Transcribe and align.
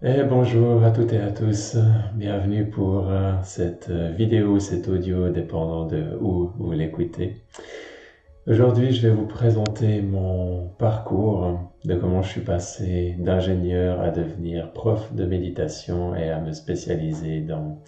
Et 0.00 0.22
bonjour 0.22 0.84
à 0.84 0.92
toutes 0.92 1.12
et 1.12 1.18
à 1.18 1.32
tous, 1.32 1.76
bienvenue 2.14 2.70
pour 2.70 3.10
euh, 3.10 3.32
cette 3.42 3.88
euh, 3.90 4.12
vidéo, 4.16 4.60
cet 4.60 4.86
audio, 4.86 5.28
dépendant 5.30 5.86
de 5.86 6.16
où 6.20 6.52
vous 6.56 6.70
l'écoutez. 6.70 7.42
Aujourd'hui, 8.46 8.92
je 8.92 9.08
vais 9.08 9.12
vous 9.12 9.26
présenter 9.26 10.00
mon 10.00 10.68
parcours 10.78 11.58
de 11.84 11.96
comment 11.96 12.22
je 12.22 12.28
suis 12.28 12.42
passé 12.42 13.16
d'ingénieur 13.18 14.00
à 14.00 14.10
devenir 14.10 14.72
prof 14.72 15.12
de 15.14 15.24
méditation 15.24 16.14
et 16.14 16.30
à 16.30 16.38
me 16.40 16.52
spécialiser 16.52 17.40
dans 17.40 17.82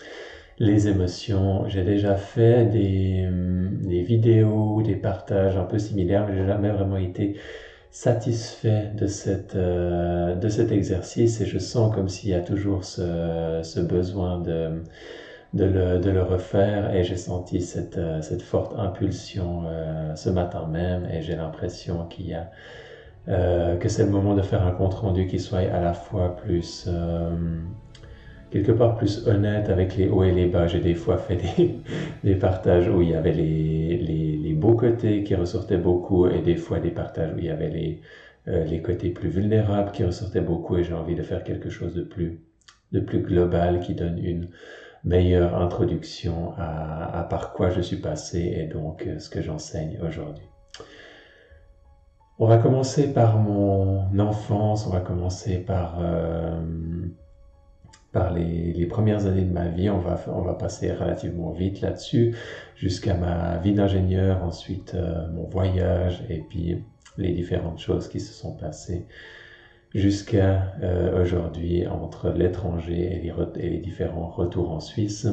les 0.58 0.88
émotions. 0.88 1.68
J'ai 1.68 1.84
déjà 1.84 2.16
fait 2.16 2.66
des, 2.66 3.24
hum, 3.28 3.82
des 3.82 4.02
vidéos, 4.02 4.82
des 4.82 4.96
partages 4.96 5.56
un 5.56 5.64
peu 5.64 5.78
similaires, 5.78 6.26
mais 6.28 6.36
j'ai 6.36 6.46
jamais 6.46 6.70
vraiment 6.70 6.96
été 6.96 7.36
satisfait 7.90 8.92
de, 8.94 9.06
cette, 9.06 9.56
euh, 9.56 10.34
de 10.36 10.48
cet 10.48 10.70
exercice 10.72 11.40
et 11.40 11.46
je 11.46 11.58
sens 11.58 11.94
comme 11.94 12.08
s'il 12.08 12.30
y 12.30 12.34
a 12.34 12.40
toujours 12.40 12.84
ce, 12.84 13.60
ce 13.64 13.80
besoin 13.80 14.38
de, 14.38 14.82
de, 15.54 15.64
le, 15.64 15.98
de 15.98 16.10
le 16.10 16.22
refaire 16.22 16.94
et 16.94 17.04
j'ai 17.04 17.16
senti 17.16 17.60
cette, 17.60 17.98
euh, 17.98 18.22
cette 18.22 18.42
forte 18.42 18.74
impulsion 18.78 19.64
euh, 19.66 20.14
ce 20.14 20.30
matin 20.30 20.66
même 20.66 21.06
et 21.12 21.22
j'ai 21.22 21.36
l'impression 21.36 22.06
qu'il 22.06 22.28
y 22.28 22.34
a 22.34 22.50
que 23.26 23.88
c'est 23.88 24.04
le 24.04 24.10
moment 24.10 24.34
de 24.34 24.42
faire 24.42 24.66
un 24.66 24.72
compte 24.72 24.94
rendu 24.94 25.28
qui 25.28 25.38
soit 25.38 25.58
à 25.58 25.80
la 25.80 25.92
fois 25.92 26.34
plus 26.36 26.88
quelque 28.50 28.72
part 28.72 28.96
plus 28.96 29.26
honnête 29.26 29.68
avec 29.68 29.96
les 29.96 30.08
hauts 30.08 30.24
et 30.24 30.32
les 30.32 30.46
bas. 30.46 30.66
J'ai 30.66 30.80
des 30.80 30.94
fois 30.94 31.18
fait 31.18 31.36
des, 31.36 31.78
des 32.24 32.34
partages 32.34 32.88
où 32.88 33.02
il 33.02 33.10
y 33.10 33.14
avait 33.14 33.32
les, 33.32 33.96
beaux 34.60 34.76
côtés 34.76 35.24
qui 35.24 35.34
ressortaient 35.34 35.78
beaucoup 35.78 36.26
et 36.26 36.40
des 36.42 36.56
fois 36.56 36.78
des 36.78 36.90
partages 36.90 37.32
où 37.34 37.38
il 37.38 37.46
y 37.46 37.50
avait 37.50 37.70
les, 37.70 38.00
euh, 38.48 38.64
les 38.64 38.82
côtés 38.82 39.10
plus 39.10 39.30
vulnérables 39.30 39.90
qui 39.90 40.04
ressortaient 40.04 40.40
beaucoup 40.40 40.76
et 40.76 40.84
j'ai 40.84 40.94
envie 40.94 41.16
de 41.16 41.22
faire 41.22 41.42
quelque 41.42 41.70
chose 41.70 41.94
de 41.94 42.02
plus, 42.02 42.40
de 42.92 43.00
plus 43.00 43.20
global 43.20 43.80
qui 43.80 43.94
donne 43.94 44.18
une 44.18 44.48
meilleure 45.02 45.60
introduction 45.60 46.52
à, 46.56 47.18
à 47.18 47.22
par 47.24 47.52
quoi 47.52 47.70
je 47.70 47.80
suis 47.80 47.96
passé 47.96 48.54
et 48.56 48.66
donc 48.66 49.06
euh, 49.06 49.18
ce 49.18 49.30
que 49.30 49.42
j'enseigne 49.42 49.98
aujourd'hui. 50.06 50.44
On 52.38 52.46
va 52.46 52.56
commencer 52.56 53.12
par 53.12 53.38
mon 53.38 54.18
enfance, 54.18 54.86
on 54.86 54.90
va 54.90 55.00
commencer 55.00 55.58
par 55.58 55.98
euh, 56.00 56.58
par 58.12 58.32
les, 58.32 58.72
les, 58.72 58.86
premières 58.86 59.26
années 59.26 59.44
de 59.44 59.52
ma 59.52 59.68
vie. 59.68 59.90
On 59.90 59.98
va, 59.98 60.18
on 60.28 60.42
va 60.42 60.54
passer 60.54 60.92
relativement 60.92 61.52
vite 61.52 61.80
là-dessus, 61.80 62.34
jusqu'à 62.76 63.14
ma 63.14 63.58
vie 63.58 63.72
d'ingénieur, 63.72 64.42
ensuite 64.42 64.94
euh, 64.94 65.28
mon 65.32 65.44
voyage 65.44 66.24
et 66.28 66.38
puis 66.38 66.82
les 67.18 67.32
différentes 67.32 67.78
choses 67.78 68.08
qui 68.08 68.20
se 68.20 68.32
sont 68.32 68.52
passées 68.52 69.06
jusqu'à 69.94 70.74
euh, 70.82 71.22
aujourd'hui 71.22 71.86
entre 71.86 72.30
l'étranger 72.30 73.12
et 73.12 73.20
les, 73.20 73.32
et 73.64 73.70
les 73.70 73.78
différents 73.78 74.28
retours 74.28 74.70
en 74.70 74.80
Suisse. 74.80 75.26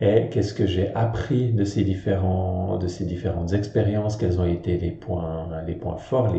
Et 0.00 0.28
qu'est-ce 0.30 0.54
que 0.54 0.66
j'ai 0.66 0.94
appris 0.94 1.52
de 1.52 1.64
ces 1.64 1.82
différents, 1.82 2.78
de 2.78 2.86
ces 2.86 3.04
différentes 3.04 3.52
expériences? 3.52 4.16
Quels 4.16 4.40
ont 4.40 4.46
été 4.46 4.78
les 4.78 4.92
points, 4.92 5.48
les 5.66 5.74
points 5.74 5.96
forts, 5.96 6.34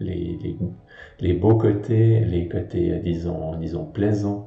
les, 0.00 0.56
les, 1.20 1.32
beaux 1.32 1.56
côtés, 1.56 2.20
les 2.20 2.48
côtés, 2.48 2.98
disons, 3.02 3.56
disons, 3.56 3.84
plaisants, 3.84 4.46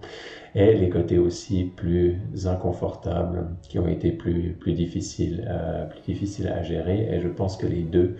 et 0.55 0.73
les 0.73 0.89
côtés 0.89 1.17
aussi 1.17 1.65
plus 1.65 2.19
inconfortables, 2.45 3.47
qui 3.63 3.79
ont 3.79 3.87
été 3.87 4.11
plus, 4.11 4.53
plus 4.59 4.73
difficiles, 4.73 5.45
euh, 5.49 5.85
plus 5.85 6.01
difficiles 6.01 6.47
à 6.47 6.63
gérer. 6.63 7.07
Et 7.11 7.19
je 7.19 7.27
pense 7.27 7.57
que 7.57 7.67
les 7.67 7.83
deux 7.83 8.15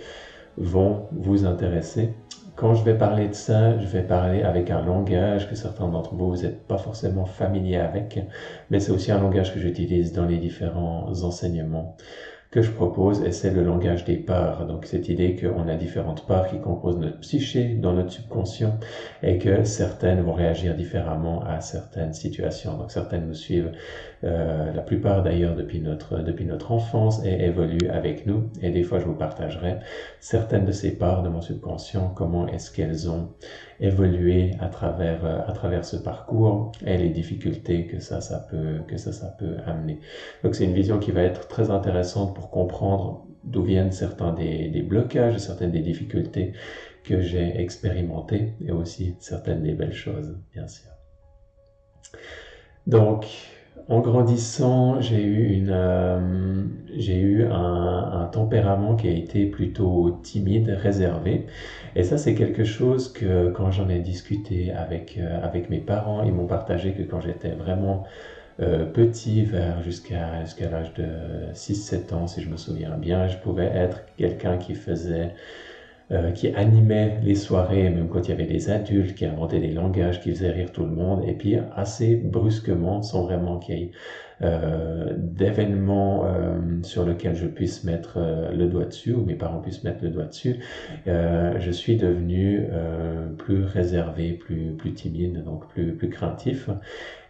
vont 0.58 1.06
vous 1.12 1.46
intéresser. 1.46 2.14
Quand 2.56 2.74
je 2.74 2.84
vais 2.84 2.98
parler 2.98 3.28
de 3.28 3.34
ça, 3.34 3.78
je 3.78 3.86
vais 3.86 4.02
parler 4.02 4.42
avec 4.42 4.72
un 4.72 4.84
langage 4.84 5.48
que 5.48 5.56
certains 5.56 5.88
d'entre 5.88 6.16
vous, 6.16 6.30
vous 6.30 6.42
n'êtes 6.42 6.66
pas 6.66 6.80
forcément 6.80 7.26
familiers 7.26 7.78
avec, 7.78 8.20
mais 8.72 8.80
c'est 8.80 8.92
aussi 8.92 9.12
un 9.12 9.22
langage 9.22 9.54
que 9.54 9.60
j'utilise 9.60 10.12
dans 10.12 10.26
les 10.26 10.38
différents 10.38 11.08
enseignements 11.22 11.96
que 12.50 12.62
je 12.62 12.72
propose 12.72 13.24
et 13.24 13.32
c'est 13.32 13.52
le 13.52 13.64
langage 13.64 14.06
des 14.06 14.16
parts. 14.16 14.66
Donc 14.66 14.86
cette 14.86 15.10
idée 15.10 15.36
qu'on 15.36 15.68
a 15.68 15.76
différentes 15.76 16.26
parts 16.26 16.48
qui 16.48 16.60
composent 16.60 16.98
notre 16.98 17.20
psyché 17.20 17.76
dans 17.76 17.94
notre 17.94 18.12
subconscient 18.12 18.78
et 19.22 19.38
que 19.38 19.64
certaines 19.66 20.22
vont 20.22 20.34
réagir 20.34 20.74
différemment 20.76 21.44
à 21.44 21.60
certaines 21.60 22.14
situations. 22.14 22.78
Donc 22.78 22.92
certaines 22.92 23.28
nous 23.28 23.34
suivent 23.34 23.72
euh, 24.24 24.72
la 24.74 24.82
plupart 24.82 25.24
d'ailleurs 25.24 25.56
depuis 25.56 25.82
notre 25.82 26.20
depuis 26.20 26.46
notre 26.46 26.72
enfance 26.72 27.24
et 27.26 27.44
évoluent 27.46 27.90
avec 27.90 28.26
nous. 28.26 28.50
Et 28.62 28.70
des 28.70 28.84
fois 28.84 29.00
je 29.00 29.06
vous 29.06 29.16
partagerai 29.16 29.78
certaines 30.22 30.66
de 30.66 30.72
ces 30.72 30.98
parts 30.98 31.24
de 31.24 31.30
mon 31.30 31.42
subconscient, 31.42 32.14
comment 32.16 32.48
est-ce 32.48 32.72
qu'elles 32.72 33.10
ont 33.10 33.30
évolué 33.80 34.52
à 34.60 34.68
travers 34.68 35.26
euh, 35.26 35.40
à 35.46 35.52
travers 35.52 35.84
ce 35.84 35.98
parcours 35.98 36.72
et 36.86 36.98
les 36.98 37.10
difficultés 37.10 37.88
que 37.88 38.00
ça 38.00 38.22
ça 38.22 38.40
peut 38.50 38.80
que 38.88 38.96
ça 38.98 39.12
ça 39.12 39.36
peut 39.38 39.58
amener. 39.66 40.00
Donc 40.44 40.56
c'est 40.56 40.64
une 40.64 40.74
vision 40.74 40.98
qui 40.98 41.12
va 41.12 41.24
être 41.24 41.48
très 41.50 41.70
intéressante 41.72 42.37
pour 42.38 42.52
comprendre 42.52 43.26
d'où 43.44 43.64
viennent 43.64 43.92
certains 43.92 44.34
des, 44.34 44.84
blocages, 44.84 45.38
certaines 45.40 45.72
des 45.72 45.80
difficultés 45.80 46.54
que 47.04 47.22
j'ai 47.22 47.60
expérimentées 47.60 48.54
et 48.64 48.72
aussi 48.72 49.16
certaines 49.20 49.64
des 49.64 49.74
belles 49.74 49.94
choses, 49.94 50.38
bien 50.54 50.68
sûr. 50.68 50.92
Donc, 52.86 53.26
en 53.90 54.02
grandissant, 54.02 55.00
j'ai 55.00 55.24
eu 55.24 55.54
une, 55.54 55.72
euh, 55.72 56.66
j'ai 56.94 57.20
eu 57.20 57.46
un, 57.46 58.22
un, 58.22 58.26
tempérament 58.26 58.96
qui 58.96 59.08
a 59.08 59.12
été 59.12 59.46
plutôt 59.46 60.20
timide, 60.24 60.70
réservé. 60.70 61.46
Et 61.96 62.04
ça, 62.04 62.18
c'est 62.18 62.36
quelque 62.36 62.66
chose 62.66 63.12
que 63.12 63.50
quand 63.50 63.72
j'en 63.72 63.90
ai 63.90 64.00
discuté 64.00 64.74
avec 64.74 65.18
euh, 65.18 65.40
avec 65.42 65.70
mes 65.70 65.80
parents, 65.80 66.22
ils 66.24 66.34
m'ont 66.34 66.48
partagé 66.48 66.94
que 66.94 67.04
quand 67.04 67.22
j'étais 67.22 67.52
vraiment 67.52 68.04
euh, 68.60 68.86
petit, 68.86 69.44
vers 69.44 69.82
jusqu'à 69.84 70.46
l'âge 70.72 70.94
de 70.96 71.08
6-7 71.54 72.14
ans, 72.14 72.28
si 72.28 72.42
je 72.42 72.50
me 72.50 72.58
souviens 72.58 72.98
bien, 72.98 73.28
je 73.28 73.38
pouvais 73.38 73.66
être 73.66 74.02
quelqu'un 74.18 74.58
qui 74.58 74.74
faisait 74.76 75.34
euh, 76.12 76.32
qui 76.32 76.48
animait 76.56 77.20
les 77.22 77.36
soirées, 77.36 77.90
même 77.90 78.08
quand 78.08 78.28
il 78.28 78.30
y 78.30 78.34
avait 78.34 78.46
des 78.46 78.70
adultes, 78.70 79.14
qui 79.16 79.26
inventaient 79.26 79.60
des 79.60 79.74
langages, 79.74 80.22
qui 80.22 80.32
faisaient 80.32 80.52
rire 80.52 80.72
tout 80.72 80.84
le 80.86 80.92
monde, 80.92 81.24
et 81.28 81.34
puis 81.34 81.58
assez 81.76 82.16
brusquement, 82.16 83.02
sans 83.02 83.24
vraiment 83.24 83.60
qu'il 83.60 83.78
y 83.78 83.84
ait 83.84 83.92
euh, 84.42 85.14
d'événements 85.18 86.26
euh, 86.26 86.60
sur 86.84 87.06
lesquels 87.06 87.36
je 87.36 87.48
puisse 87.48 87.84
mettre 87.84 88.18
euh, 88.18 88.52
le 88.52 88.68
doigt 88.68 88.86
dessus, 88.86 89.14
ou 89.14 89.26
mes 89.26 89.36
parents 89.36 89.60
puissent 89.60 89.84
mettre 89.84 90.04
le 90.04 90.10
doigt 90.10 90.26
dessus, 90.26 90.58
euh, 91.08 91.60
je 91.60 91.72
suis 91.72 91.98
devenu 91.98 92.68
plus 93.38 93.64
réservé, 93.64 94.34
plus, 94.34 94.74
plus 94.78 94.94
timide, 94.94 95.44
donc 95.44 95.68
plus, 95.70 95.94
plus 95.94 96.10
craintif. 96.10 96.70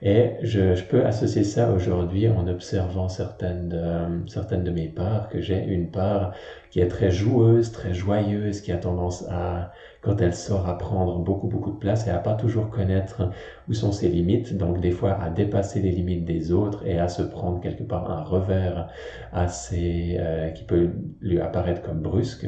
Et 0.01 0.31
je, 0.41 0.75
je 0.75 0.83
peux 0.83 1.05
associer 1.05 1.43
ça 1.43 1.71
aujourd'hui 1.71 2.27
en 2.29 2.47
observant 2.47 3.09
certaines 3.09 3.69
de, 3.69 4.29
certaines 4.29 4.63
de 4.63 4.71
mes 4.71 4.87
parts, 4.87 5.29
que 5.29 5.41
j'ai 5.41 5.63
une 5.63 5.89
part 5.89 6.33
qui 6.69 6.79
est 6.79 6.87
très 6.87 7.09
joueuse, 7.09 7.71
très 7.71 7.93
joyeuse, 7.93 8.61
qui 8.61 8.71
a 8.71 8.77
tendance 8.77 9.25
à 9.29 9.71
quand 10.07 10.21
elle 10.21 10.33
sort 10.33 10.69
à 10.69 10.77
prendre 10.77 11.19
beaucoup 11.19 11.47
beaucoup 11.47 11.71
de 11.71 11.77
place 11.77 12.07
et 12.07 12.09
à 12.09 12.19
pas 12.19 12.33
toujours 12.33 12.69
connaître 12.69 13.29
où 13.67 13.73
sont 13.73 13.91
ses 13.91 14.07
limites, 14.07 14.55
donc 14.55 14.79
des 14.79 14.91
fois 14.91 15.21
à 15.21 15.29
dépasser 15.29 15.81
les 15.81 15.91
limites 15.91 16.23
des 16.23 16.53
autres 16.53 16.87
et 16.87 16.97
à 16.97 17.09
se 17.09 17.21
prendre 17.21 17.59
quelque 17.59 17.83
part 17.83 18.09
un 18.09 18.23
revers 18.23 18.87
assez 19.33 20.15
euh, 20.17 20.49
qui 20.51 20.63
peut 20.63 20.91
lui 21.19 21.41
apparaître 21.41 21.81
comme 21.81 21.99
brusque 21.99 22.47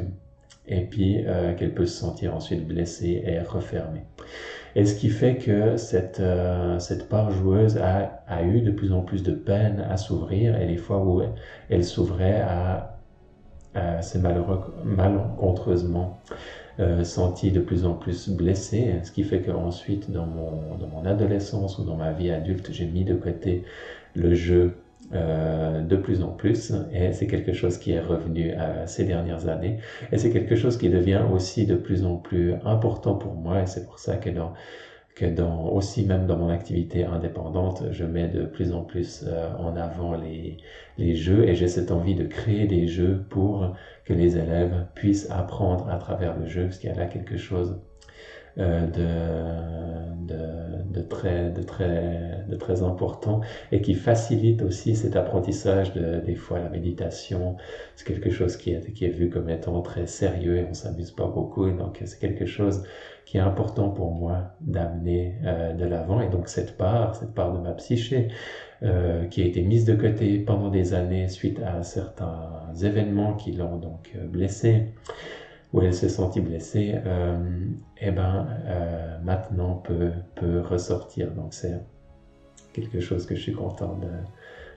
et 0.69 0.85
puis 0.85 1.25
euh, 1.27 1.53
qu'elle 1.55 1.73
peut 1.73 1.85
se 1.85 1.99
sentir 1.99 2.33
ensuite 2.33 2.65
blessée 2.65 3.23
et 3.25 3.39
refermée. 3.41 4.05
Et 4.75 4.85
ce 4.85 4.95
qui 4.95 5.09
fait 5.09 5.35
que 5.35 5.75
cette, 5.75 6.21
euh, 6.21 6.79
cette 6.79 7.09
part 7.09 7.31
joueuse 7.31 7.77
a, 7.77 8.23
a 8.27 8.43
eu 8.43 8.61
de 8.61 8.71
plus 8.71 8.93
en 8.93 9.01
plus 9.01 9.21
de 9.21 9.33
peine 9.33 9.85
à 9.89 9.97
s'ouvrir 9.97 10.55
et 10.55 10.65
les 10.65 10.77
fois 10.77 11.03
où 11.03 11.21
elle 11.69 11.83
s'ouvrait 11.83 12.39
à, 12.39 12.98
c'est 14.01 14.19
malheureux, 14.19 14.61
malencontreusement 14.83 16.19
euh, 16.79 17.03
senti 17.03 17.51
de 17.51 17.59
plus 17.59 17.85
en 17.85 17.93
plus 17.93 18.29
blessé, 18.29 18.95
ce 19.03 19.11
qui 19.11 19.23
fait 19.23 19.41
qu'ensuite, 19.41 20.11
dans 20.11 20.25
mon, 20.25 20.75
dans 20.77 20.87
mon 20.87 21.05
adolescence 21.05 21.77
ou 21.77 21.83
dans 21.83 21.97
ma 21.97 22.13
vie 22.13 22.31
adulte, 22.31 22.69
j'ai 22.71 22.85
mis 22.85 23.03
de 23.03 23.15
côté 23.15 23.63
le 24.15 24.33
jeu 24.33 24.75
euh, 25.13 25.81
de 25.81 25.95
plus 25.97 26.23
en 26.23 26.29
plus. 26.29 26.71
Et 26.93 27.11
c'est 27.11 27.27
quelque 27.27 27.51
chose 27.51 27.77
qui 27.77 27.91
est 27.91 27.99
revenu 27.99 28.53
euh, 28.53 28.87
ces 28.87 29.03
dernières 29.03 29.49
années. 29.49 29.79
Et 30.13 30.17
c'est 30.17 30.29
quelque 30.31 30.55
chose 30.55 30.77
qui 30.77 30.89
devient 30.89 31.21
aussi 31.33 31.65
de 31.65 31.75
plus 31.75 32.05
en 32.05 32.15
plus 32.15 32.53
important 32.63 33.15
pour 33.15 33.33
moi. 33.33 33.61
Et 33.63 33.65
c'est 33.65 33.85
pour 33.85 33.99
ça 33.99 34.15
que 34.15 34.29
dans 34.29 34.53
que 35.15 35.25
dans 35.25 35.67
aussi 35.69 36.05
même 36.05 36.25
dans 36.27 36.37
mon 36.37 36.49
activité 36.49 37.03
indépendante, 37.03 37.83
je 37.91 38.05
mets 38.05 38.27
de 38.27 38.45
plus 38.45 38.71
en 38.73 38.83
plus 38.83 39.23
euh, 39.27 39.51
en 39.57 39.75
avant 39.75 40.15
les, 40.15 40.57
les 40.97 41.15
jeux 41.15 41.47
et 41.47 41.55
j'ai 41.55 41.67
cette 41.67 41.91
envie 41.91 42.15
de 42.15 42.23
créer 42.25 42.67
des 42.67 42.87
jeux 42.87 43.25
pour 43.29 43.73
que 44.05 44.13
les 44.13 44.37
élèves 44.37 44.85
puissent 44.95 45.27
apprendre 45.29 45.89
à 45.89 45.97
travers 45.97 46.35
le 46.37 46.45
jeu, 46.47 46.63
parce 46.65 46.77
qu'il 46.79 46.89
y 46.89 46.93
a 46.93 46.95
là 46.95 47.07
quelque 47.07 47.37
chose 47.37 47.79
euh, 48.57 48.87
de, 48.87 50.25
de, 50.25 50.83
de, 50.83 51.01
très, 51.01 51.49
de, 51.51 51.61
très, 51.61 52.43
de 52.47 52.55
très 52.55 52.81
important 52.83 53.41
et 53.71 53.81
qui 53.81 53.93
facilite 53.93 54.61
aussi 54.61 54.95
cet 54.95 55.15
apprentissage 55.15 55.93
de, 55.93 56.19
des 56.19 56.35
fois 56.35 56.59
la 56.59 56.69
méditation. 56.69 57.55
C'est 57.95 58.05
quelque 58.05 58.29
chose 58.29 58.57
qui 58.57 58.71
est, 58.71 58.91
qui 58.93 59.05
est 59.05 59.09
vu 59.09 59.29
comme 59.29 59.49
étant 59.49 59.81
très 59.81 60.07
sérieux 60.07 60.57
et 60.57 60.65
on 60.65 60.73
s'amuse 60.73 61.11
pas 61.11 61.27
beaucoup. 61.27 61.69
Donc 61.71 62.01
c'est 62.05 62.19
quelque 62.19 62.45
chose 62.45 62.83
qui 63.29 63.37
est 63.37 63.41
important 63.41 63.89
pour 63.89 64.11
moi 64.11 64.55
d'amener 64.59 65.35
euh, 65.45 65.73
de 65.73 65.85
l'avant. 65.85 66.19
Et 66.19 66.29
donc 66.29 66.47
cette 66.47 66.77
part, 66.77 67.13
cette 67.13 67.35
part 67.35 67.53
de 67.53 67.59
ma 67.59 67.73
psyché, 67.73 68.29
euh, 68.81 69.25
qui 69.25 69.43
a 69.43 69.45
été 69.45 69.61
mise 69.61 69.85
de 69.85 69.93
côté 69.93 70.39
pendant 70.39 70.69
des 70.69 70.95
années 70.95 71.27
suite 71.27 71.59
à 71.59 71.83
certains 71.83 72.73
événements 72.81 73.35
qui 73.35 73.51
l'ont 73.51 73.77
donc 73.77 74.09
euh, 74.15 74.25
blessée, 74.25 74.95
où 75.73 75.81
elle 75.81 75.93
s'est 75.93 76.09
sentie 76.09 76.41
blessée, 76.41 76.95
euh, 77.05 77.37
eh 78.01 78.09
ben, 78.09 78.47
maintenant 79.23 79.75
peut, 79.75 80.09
peut 80.33 80.61
ressortir. 80.61 81.29
Donc 81.33 81.53
c'est 81.53 81.79
quelque 82.73 82.99
chose 82.99 83.27
que 83.27 83.35
je 83.35 83.41
suis 83.41 83.53
content 83.53 83.95
de, 83.97 84.07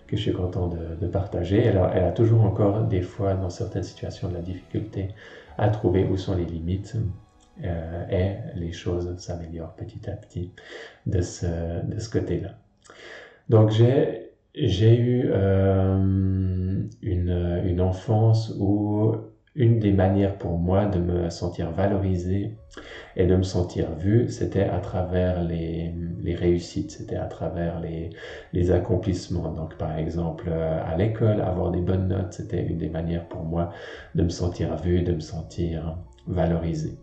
que 0.08 0.19
je 0.19 0.20
suis 0.20 0.34
content 0.34 0.69
de 0.69 1.06
partager. 1.06 1.64
Elle 1.64 1.78
a, 1.78 1.90
elle 1.94 2.04
a, 2.04 2.12
toujours 2.12 2.43
encore 2.43 2.82
des 2.82 3.00
fois, 3.00 3.32
dans 3.32 3.49
certaines 3.49 3.82
situations, 3.82 4.28
de 4.28 4.34
la 4.34 4.43
difficulté 4.43 5.08
à 5.56 5.70
trouver 5.70 6.04
où 6.04 6.19
sont 6.19 6.37
les 6.37 6.44
limites. 6.44 6.99
Euh, 7.64 8.04
et 8.10 8.58
les 8.58 8.72
choses 8.72 9.14
s'améliorent 9.19 9.75
petit 9.75 10.08
à 10.08 10.12
petit 10.14 10.52
de 11.06 11.20
ce, 11.20 11.84
de 11.87 11.99
ce 11.99 12.08
côté-là. 12.08 12.54
Donc 13.49 13.70
j'ai 13.70 14.31
j'ai 14.54 14.96
eu 14.99 15.31
euh, 15.32 16.82
une, 17.02 17.62
une 17.64 17.81
enfance 17.81 18.54
où 18.58 19.14
une 19.54 19.78
des 19.78 19.93
manières 19.93 20.38
pour 20.38 20.58
moi 20.58 20.87
de 20.87 20.99
me 20.99 21.28
sentir 21.31 21.70
valorisé 21.72 22.56
et 23.16 23.26
de 23.26 23.37
me 23.37 23.43
sentir 23.43 23.94
vu, 23.96 24.28
c'était 24.31 24.64
à 24.64 24.78
travers 24.78 25.43
les, 25.44 25.94
les 26.22 26.34
réussites, 26.34 26.90
c'était 26.93 27.16
à 27.16 27.26
travers 27.26 27.81
les, 27.81 28.10
les 28.54 28.70
accomplissements. 28.70 29.52
Donc 29.52 29.76
par 29.76 29.99
exemple 29.99 30.46
euh, 30.49 30.81
à 30.84 30.96
l'école, 30.96 31.40
avoir 31.43 31.70
des 31.70 31.81
bonnes 31.82 32.08
notes, 32.08 32.32
c'était 32.32 32.62
une 32.64 32.78
des 32.78 32.88
manières 32.88 33.28
pour 33.28 33.44
moi 33.44 33.70
de 34.14 34.22
me 34.22 34.31
sentir 34.31 34.76
vu, 34.76 35.02
de 35.02 35.12
me 35.12 35.20
sentir 35.20 35.99
valorisé. 36.27 36.97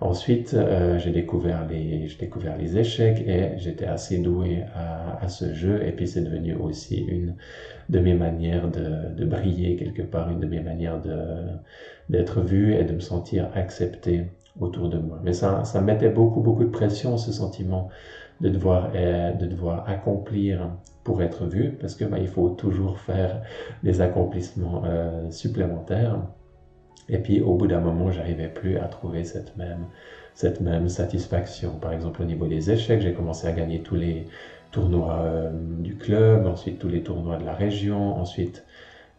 Ensuite, 0.00 0.52
euh, 0.54 0.98
j'ai 0.98 1.10
découvert 1.10 1.66
les, 1.66 2.08
découvert 2.20 2.58
les 2.58 2.76
échecs 2.76 3.24
et 3.26 3.56
j'étais 3.56 3.86
assez 3.86 4.18
doué 4.18 4.64
à, 4.74 5.28
ce 5.28 5.54
jeu. 5.54 5.82
Et 5.86 5.92
puis 5.92 6.06
c'est 6.06 6.20
devenu 6.20 6.54
aussi 6.54 6.96
une 6.96 7.34
de 7.88 7.98
mes 7.98 8.14
manières 8.14 8.68
de, 8.70 9.24
briller 9.24 9.76
quelque 9.76 10.02
part, 10.02 10.30
une 10.30 10.40
de 10.40 10.46
mes 10.46 10.60
manières 10.60 11.00
d'être 12.10 12.42
vu 12.42 12.74
et 12.74 12.84
de 12.84 12.92
me 12.92 13.00
sentir 13.00 13.48
accepté 13.54 14.26
autour 14.60 14.88
de 14.90 14.98
moi. 14.98 15.20
Mais 15.24 15.32
ça, 15.32 15.64
ça 15.64 15.80
mettait 15.80 16.10
beaucoup, 16.10 16.40
beaucoup 16.40 16.64
de 16.64 16.70
pression, 16.70 17.16
ce 17.16 17.32
sentiment 17.32 17.88
de 18.40 18.48
devoir, 18.50 18.90
euh, 18.94 19.32
de 19.32 19.46
devoir 19.46 19.88
accomplir 19.88 20.70
pour 21.04 21.22
être 21.22 21.46
vu, 21.46 21.76
parce 21.80 21.94
que 21.94 22.04
bah, 22.04 22.18
il 22.18 22.28
faut 22.28 22.50
toujours 22.50 22.98
faire 22.98 23.42
des 23.82 24.00
accomplissements 24.00 24.82
euh, 24.84 25.30
supplémentaires. 25.30 26.20
Et 27.08 27.18
puis 27.18 27.40
au 27.40 27.54
bout 27.54 27.66
d'un 27.66 27.80
moment, 27.80 28.10
j'arrivais 28.10 28.48
plus 28.48 28.78
à 28.78 28.86
trouver 28.86 29.24
cette 29.24 29.56
même, 29.56 30.88
satisfaction. 30.88 31.78
Par 31.78 31.92
exemple, 31.92 32.22
au 32.22 32.24
niveau 32.24 32.46
des 32.46 32.70
échecs, 32.70 33.00
j'ai 33.00 33.12
commencé 33.12 33.46
à 33.46 33.52
gagner 33.52 33.80
tous 33.80 33.94
les 33.96 34.26
tournois 34.72 35.20
euh, 35.20 35.50
du 35.52 35.96
club, 35.96 36.46
ensuite 36.46 36.78
tous 36.78 36.88
les 36.88 37.02
tournois 37.02 37.38
de 37.38 37.44
la 37.44 37.54
région, 37.54 38.16
ensuite 38.16 38.64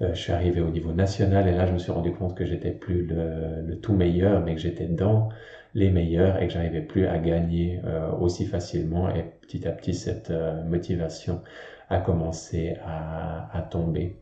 euh, 0.01 0.13
je 0.13 0.19
suis 0.19 0.31
arrivé 0.31 0.61
au 0.61 0.69
niveau 0.69 0.91
national 0.91 1.47
et 1.47 1.51
là 1.53 1.65
je 1.65 1.73
me 1.73 1.79
suis 1.79 1.91
rendu 1.91 2.11
compte 2.11 2.35
que 2.35 2.45
j'étais 2.45 2.71
plus 2.71 3.07
le, 3.07 3.75
tout 3.81 3.93
meilleur, 3.93 4.43
mais 4.43 4.53
que 4.55 4.61
j'étais 4.61 4.85
dans 4.85 5.29
les 5.73 5.89
meilleurs 5.89 6.41
et 6.41 6.47
que 6.47 6.53
j'arrivais 6.53 6.81
plus 6.81 7.07
à 7.07 7.17
gagner 7.17 7.79
euh, 7.85 8.11
aussi 8.19 8.45
facilement 8.45 9.09
et 9.09 9.23
petit 9.41 9.67
à 9.67 9.71
petit 9.71 9.93
cette 9.93 10.31
motivation 10.67 11.41
a 11.89 11.99
commencé 11.99 12.75
à, 12.85 13.61
tomber. 13.71 14.17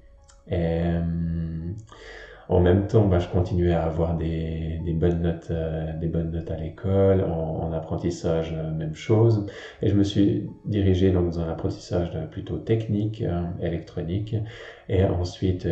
En 2.50 2.60
même 2.60 2.88
temps, 2.88 3.08
bah, 3.08 3.20
je 3.20 3.28
continuais 3.28 3.74
à 3.74 3.84
avoir 3.84 4.16
des, 4.18 4.80
des 4.86 4.94
bonnes 4.94 5.22
notes, 5.22 5.48
euh, 5.52 5.94
des 6.00 6.08
bonnes 6.08 6.32
notes 6.32 6.52
à 6.52 6.58
l'école, 6.58 7.22
en, 7.24 7.64
en, 7.64 7.74
apprentissage, 7.74 8.54
euh, 8.54 8.72
même 8.72 8.96
chose. 8.96 9.46
Et 9.82 9.90
je 9.90 9.96
me 9.96 10.04
suis 10.04 10.48
dirigé 10.66 11.12
donc 11.12 11.32
dans 11.32 11.40
un 11.40 11.50
apprentissage 11.50 12.12
plutôt 12.32 12.58
technique, 12.58 13.22
euh, 13.22 13.42
électronique, 13.62 14.36
et 14.90 15.04
ensuite 15.04 15.68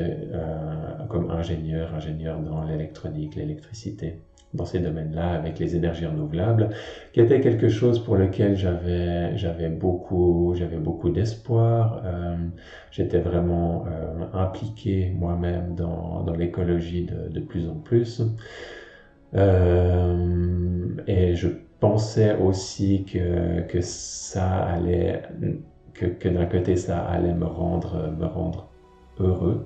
comme 1.09 1.29
ingénieur, 1.29 1.93
ingénieur 1.93 2.39
dans 2.39 2.63
l'électronique, 2.63 3.35
l'électricité 3.35 4.19
dans 4.53 4.65
ces 4.65 4.79
domaines-là 4.79 5.31
avec 5.31 5.59
les 5.59 5.75
énergies 5.75 6.05
renouvelables, 6.05 6.69
qui 7.13 7.21
était 7.21 7.41
quelque 7.41 7.69
chose 7.69 8.03
pour 8.03 8.15
lequel 8.17 8.55
j'avais 8.55 9.35
j'avais 9.37 9.69
beaucoup 9.69 10.53
j'avais 10.55 10.77
beaucoup 10.77 11.09
d'espoir. 11.09 12.01
Euh, 12.05 12.35
J'étais 12.91 13.19
vraiment 13.19 13.85
euh, 13.87 14.25
impliqué 14.33 15.11
moi-même 15.17 15.75
dans, 15.75 16.23
dans 16.23 16.35
l'écologie 16.35 17.05
de, 17.05 17.29
de, 17.29 17.39
plus 17.39 17.67
en 17.67 17.75
plus. 17.75 18.21
Euh, 19.35 20.95
et 21.07 21.35
je 21.35 21.47
pensais 21.79 22.35
aussi 22.37 23.03
que, 23.05 23.61
que 23.67 23.81
ça 23.81 24.47
allait 24.63 25.23
que, 25.93 26.05
que 26.05 26.29
d'un 26.29 26.45
côté 26.45 26.75
ça 26.75 26.99
allait 26.99 27.33
me 27.33 27.45
rendre 27.45 28.11
me 28.17 28.25
rendre 28.25 28.69
heureux 29.19 29.65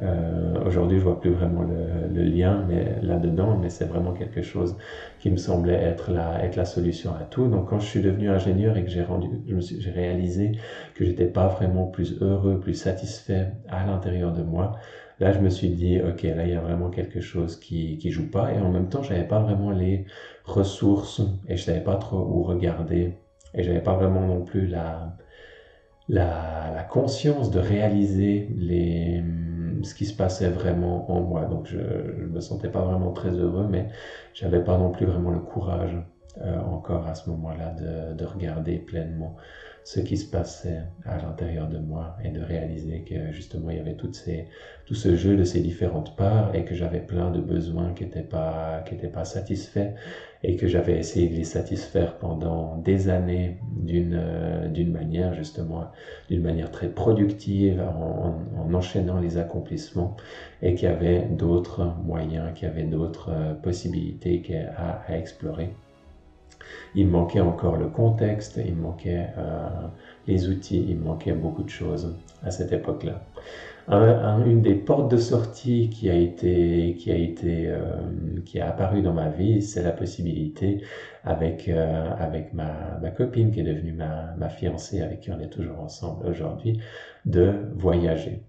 euh, 0.00 0.64
Aujourd'hui, 0.64 0.98
je 0.98 1.04
vois 1.04 1.20
plus 1.20 1.30
vraiment 1.30 1.62
le, 1.62 2.08
le 2.12 2.22
lien 2.22 2.66
là-dedans, 3.02 3.56
mais 3.60 3.68
c'est 3.68 3.84
vraiment 3.84 4.12
quelque 4.12 4.42
chose 4.42 4.76
qui 5.18 5.30
me 5.30 5.36
semblait 5.36 5.74
être 5.74 6.10
la, 6.10 6.42
être 6.44 6.56
la 6.56 6.64
solution 6.64 7.12
à 7.14 7.24
tout. 7.24 7.48
Donc, 7.48 7.68
quand 7.68 7.78
je 7.78 7.86
suis 7.86 8.00
devenu 8.00 8.30
ingénieur 8.30 8.76
et 8.76 8.84
que 8.84 8.90
j'ai 8.90 9.02
rendu, 9.02 9.28
j'ai 9.46 9.90
réalisé 9.90 10.52
que 10.94 11.04
j'étais 11.04 11.26
pas 11.26 11.46
vraiment 11.48 11.86
plus 11.86 12.20
heureux, 12.20 12.58
plus 12.58 12.74
satisfait 12.74 13.52
à 13.68 13.84
l'intérieur 13.86 14.32
de 14.32 14.42
moi, 14.42 14.72
là, 15.20 15.32
je 15.32 15.38
me 15.40 15.50
suis 15.50 15.70
dit, 15.70 16.00
ok, 16.00 16.22
là, 16.22 16.44
il 16.46 16.50
y 16.52 16.54
a 16.54 16.60
vraiment 16.60 16.90
quelque 16.90 17.20
chose 17.20 17.58
qui, 17.58 17.98
qui 17.98 18.10
joue 18.10 18.30
pas. 18.30 18.52
Et 18.52 18.58
en 18.58 18.70
même 18.70 18.88
temps, 18.88 19.02
j'avais 19.02 19.26
pas 19.26 19.40
vraiment 19.40 19.70
les 19.70 20.06
ressources 20.44 21.22
et 21.48 21.56
je 21.56 21.62
savais 21.62 21.82
pas 21.82 21.96
trop 21.96 22.18
où 22.18 22.42
regarder. 22.42 23.18
Et 23.54 23.62
j'avais 23.62 23.82
pas 23.82 23.94
vraiment 23.94 24.26
non 24.26 24.42
plus 24.44 24.66
la, 24.66 25.16
la, 26.08 26.70
la 26.74 26.82
conscience 26.84 27.50
de 27.50 27.58
réaliser 27.60 28.48
les, 28.56 29.22
ce 29.84 29.94
qui 29.94 30.06
se 30.06 30.14
passait 30.14 30.48
vraiment 30.48 31.10
en 31.10 31.20
moi. 31.20 31.44
Donc 31.46 31.66
je 31.66 31.78
ne 31.78 32.26
me 32.26 32.40
sentais 32.40 32.68
pas 32.68 32.82
vraiment 32.82 33.12
très 33.12 33.30
heureux, 33.30 33.66
mais 33.68 33.88
j'avais 34.34 34.62
pas 34.62 34.78
non 34.78 34.90
plus 34.90 35.06
vraiment 35.06 35.30
le 35.30 35.40
courage 35.40 35.96
euh, 36.40 36.60
encore 36.60 37.06
à 37.06 37.14
ce 37.14 37.28
moment-là 37.30 37.70
de, 37.72 38.14
de, 38.14 38.24
regarder 38.24 38.78
pleinement 38.78 39.36
ce 39.84 40.00
qui 40.00 40.16
se 40.16 40.30
passait 40.30 40.80
à 41.04 41.18
l'intérieur 41.18 41.68
de 41.68 41.78
moi 41.78 42.16
et 42.24 42.30
de 42.30 42.40
réaliser 42.40 43.02
que 43.02 43.32
justement 43.32 43.70
il 43.70 43.78
y 43.78 43.80
avait 43.80 43.96
tout 43.96 44.12
ce 44.94 45.14
jeu 45.16 45.36
de 45.36 45.44
ces 45.44 45.60
différentes 45.60 46.16
parts 46.16 46.54
et 46.54 46.64
que 46.64 46.74
j'avais 46.74 47.00
plein 47.00 47.30
de 47.30 47.40
besoins 47.40 47.92
qui 47.92 48.04
n'étaient 48.04 48.22
pas, 48.22 48.84
satisfaits 49.24 49.94
et 50.42 50.56
que 50.56 50.66
j'avais 50.66 50.98
essayé 50.98 51.28
de 51.28 51.34
les 51.34 51.44
satisfaire 51.44 52.18
pendant 52.18 52.76
des 52.76 53.08
années 53.08 53.58
d'une 53.76 54.92
manière 54.92 55.34
justement 55.34 55.90
d'une 56.28 56.42
manière 56.42 56.70
très 56.70 56.88
productive 56.88 57.80
en, 57.80 58.40
en, 58.56 58.74
enchaînant 58.74 59.18
les 59.18 59.36
accomplissements 59.36 60.16
et 60.62 60.74
qu'il 60.74 60.88
y 60.88 60.92
avait 60.92 61.26
d'autres 61.30 61.94
moyens, 62.04 62.52
qu'il 62.54 62.68
y 62.68 62.70
avait 62.70 62.84
d'autres 62.84 63.30
euh, 63.30 63.54
possibilités 63.54 64.42
à 64.76 65.16
explorer 65.16 65.70
il 66.94 67.08
manquait 67.08 67.40
encore 67.40 67.76
le 67.76 67.88
contexte, 67.88 68.60
il 68.64 68.76
manquait 68.76 69.28
euh, 69.38 69.68
les 70.26 70.48
outils, 70.48 70.84
il 70.88 70.98
manquait 70.98 71.32
beaucoup 71.32 71.62
de 71.62 71.70
choses 71.70 72.16
à 72.42 72.50
cette 72.50 72.72
époque-là. 72.72 73.22
Un, 73.88 73.96
un, 73.98 74.44
une 74.46 74.62
des 74.62 74.74
portes 74.76 75.10
de 75.10 75.16
sortie 75.16 75.90
qui 75.90 76.08
a 76.08 76.14
été, 76.14 76.94
qui 76.98 77.10
a 77.10 77.16
été, 77.16 77.68
euh, 77.68 77.80
qui 78.44 78.60
a 78.60 78.68
apparu 78.68 79.02
dans 79.02 79.12
ma 79.12 79.28
vie, 79.28 79.60
c'est 79.60 79.82
la 79.82 79.90
possibilité 79.90 80.82
avec 81.24 81.68
euh, 81.68 82.10
ma 82.52 83.10
copine 83.10 83.50
qui 83.50 83.60
est 83.60 83.64
devenue 83.64 83.92
ma, 83.92 84.34
ma 84.38 84.48
fiancée, 84.48 85.02
avec 85.02 85.20
qui 85.20 85.32
on 85.32 85.40
est 85.40 85.50
toujours 85.50 85.80
ensemble 85.80 86.26
aujourd'hui, 86.28 86.80
de 87.24 87.54
voyager. 87.74 88.42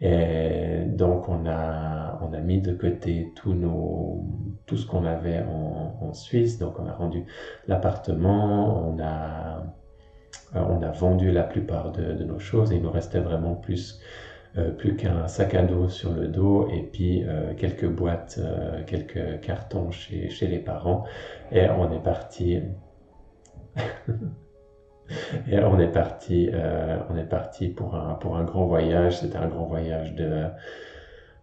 Et 0.00 0.84
donc 0.86 1.28
on 1.28 1.46
a, 1.46 2.18
on 2.22 2.32
a 2.32 2.40
mis 2.40 2.60
de 2.60 2.72
côté 2.72 3.32
tout, 3.36 3.52
nos, 3.52 4.24
tout 4.66 4.76
ce 4.76 4.86
qu'on 4.86 5.04
avait 5.04 5.42
en, 5.42 6.12
Suisse. 6.12 6.58
Donc 6.58 6.80
on 6.80 6.86
a 6.86 6.92
rendu 6.92 7.24
l'appartement, 7.68 8.88
on 8.88 8.98
a, 9.00 9.62
on 10.54 10.82
a 10.82 10.90
vendu 10.90 11.30
la 11.30 11.44
plupart 11.44 11.92
de, 11.92 12.24
nos 12.24 12.40
choses 12.40 12.72
et 12.72 12.76
il 12.76 12.82
nous 12.82 12.90
restait 12.90 13.20
vraiment 13.20 13.54
plus, 13.54 14.00
euh, 14.58 14.72
plus 14.72 14.96
qu'un 14.96 15.28
sac 15.28 15.54
à 15.54 15.62
dos 15.62 15.88
sur 15.88 16.12
le 16.12 16.26
dos 16.26 16.68
et 16.68 16.82
puis 16.82 17.22
euh, 17.24 17.54
quelques 17.54 17.88
boîtes, 17.88 18.40
euh, 18.42 18.82
quelques 18.86 19.40
cartons 19.40 19.92
chez, 19.92 20.30
chez 20.30 20.48
les 20.48 20.58
parents. 20.58 21.04
Et 21.52 21.68
on 21.70 21.92
est 21.92 22.02
parti. 22.02 22.60
Et 25.50 25.58
on 25.58 25.78
est 25.78 25.88
parti, 25.88 26.50
euh, 26.52 26.98
pour 27.76 27.94
un, 28.36 28.44
grand 28.44 28.66
voyage. 28.66 29.20
C'était 29.20 29.38
un 29.38 29.48
grand 29.48 29.66
voyage 29.66 30.14
de 30.14 30.44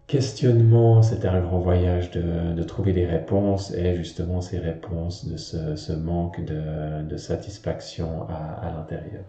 questionnement, 0.08 1.02
c'était 1.02 1.28
un 1.28 1.42
grand 1.42 1.60
voyage 1.60 2.12
de, 2.12 2.64
trouver 2.64 2.94
des 2.94 3.06
réponses 3.06 3.74
et 3.74 3.96
justement 3.96 4.42
ces 4.42 4.60
réponses 4.60 5.28
de 5.28 5.38
ce, 5.38 5.94
manque 5.94 6.44
de, 6.46 7.18
satisfaction 7.18 8.28
à, 8.30 8.68
à 8.68 8.72
l'intérieur. 8.72 9.26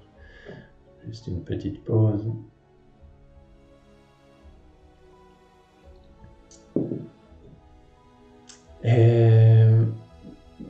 Juste 1.07 1.27
une 1.27 1.43
petite 1.43 1.85
pause. 1.85 2.25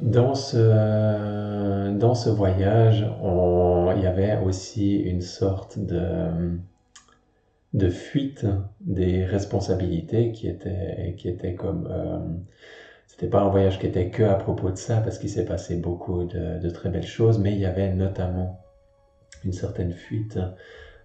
Dans 0.02 0.34
ce, 0.34 1.90
dans 1.92 2.14
ce 2.14 2.30
voyage, 2.30 3.06
il 3.96 4.02
y 4.02 4.06
avait 4.06 4.38
aussi 4.38 4.96
une 4.96 5.20
sorte 5.20 5.78
de, 5.78 6.58
de 7.74 7.88
fuite 7.88 8.46
des 8.80 9.24
responsabilités 9.24 10.32
qui 10.32 10.48
était, 10.48 11.14
qui 11.16 11.28
était 11.28 11.54
comme... 11.54 11.88
Euh, 11.90 12.18
c'était 13.06 13.28
pas 13.28 13.40
un 13.40 13.48
voyage 13.48 13.80
qui 13.80 13.86
était 13.86 14.10
que 14.10 14.22
à 14.22 14.34
propos 14.34 14.70
de 14.70 14.76
ça, 14.76 14.98
parce 14.98 15.18
qu'il 15.18 15.30
s'est 15.30 15.44
passé 15.44 15.76
beaucoup 15.76 16.24
de, 16.24 16.58
de, 16.60 16.70
très 16.70 16.88
belles 16.88 17.06
choses, 17.06 17.38
mais 17.40 17.52
il 17.52 17.58
y 17.58 17.66
avait 17.66 17.92
notamment 17.92 18.60
une 19.44 19.52
certaine 19.52 19.92
fuite 19.92 20.38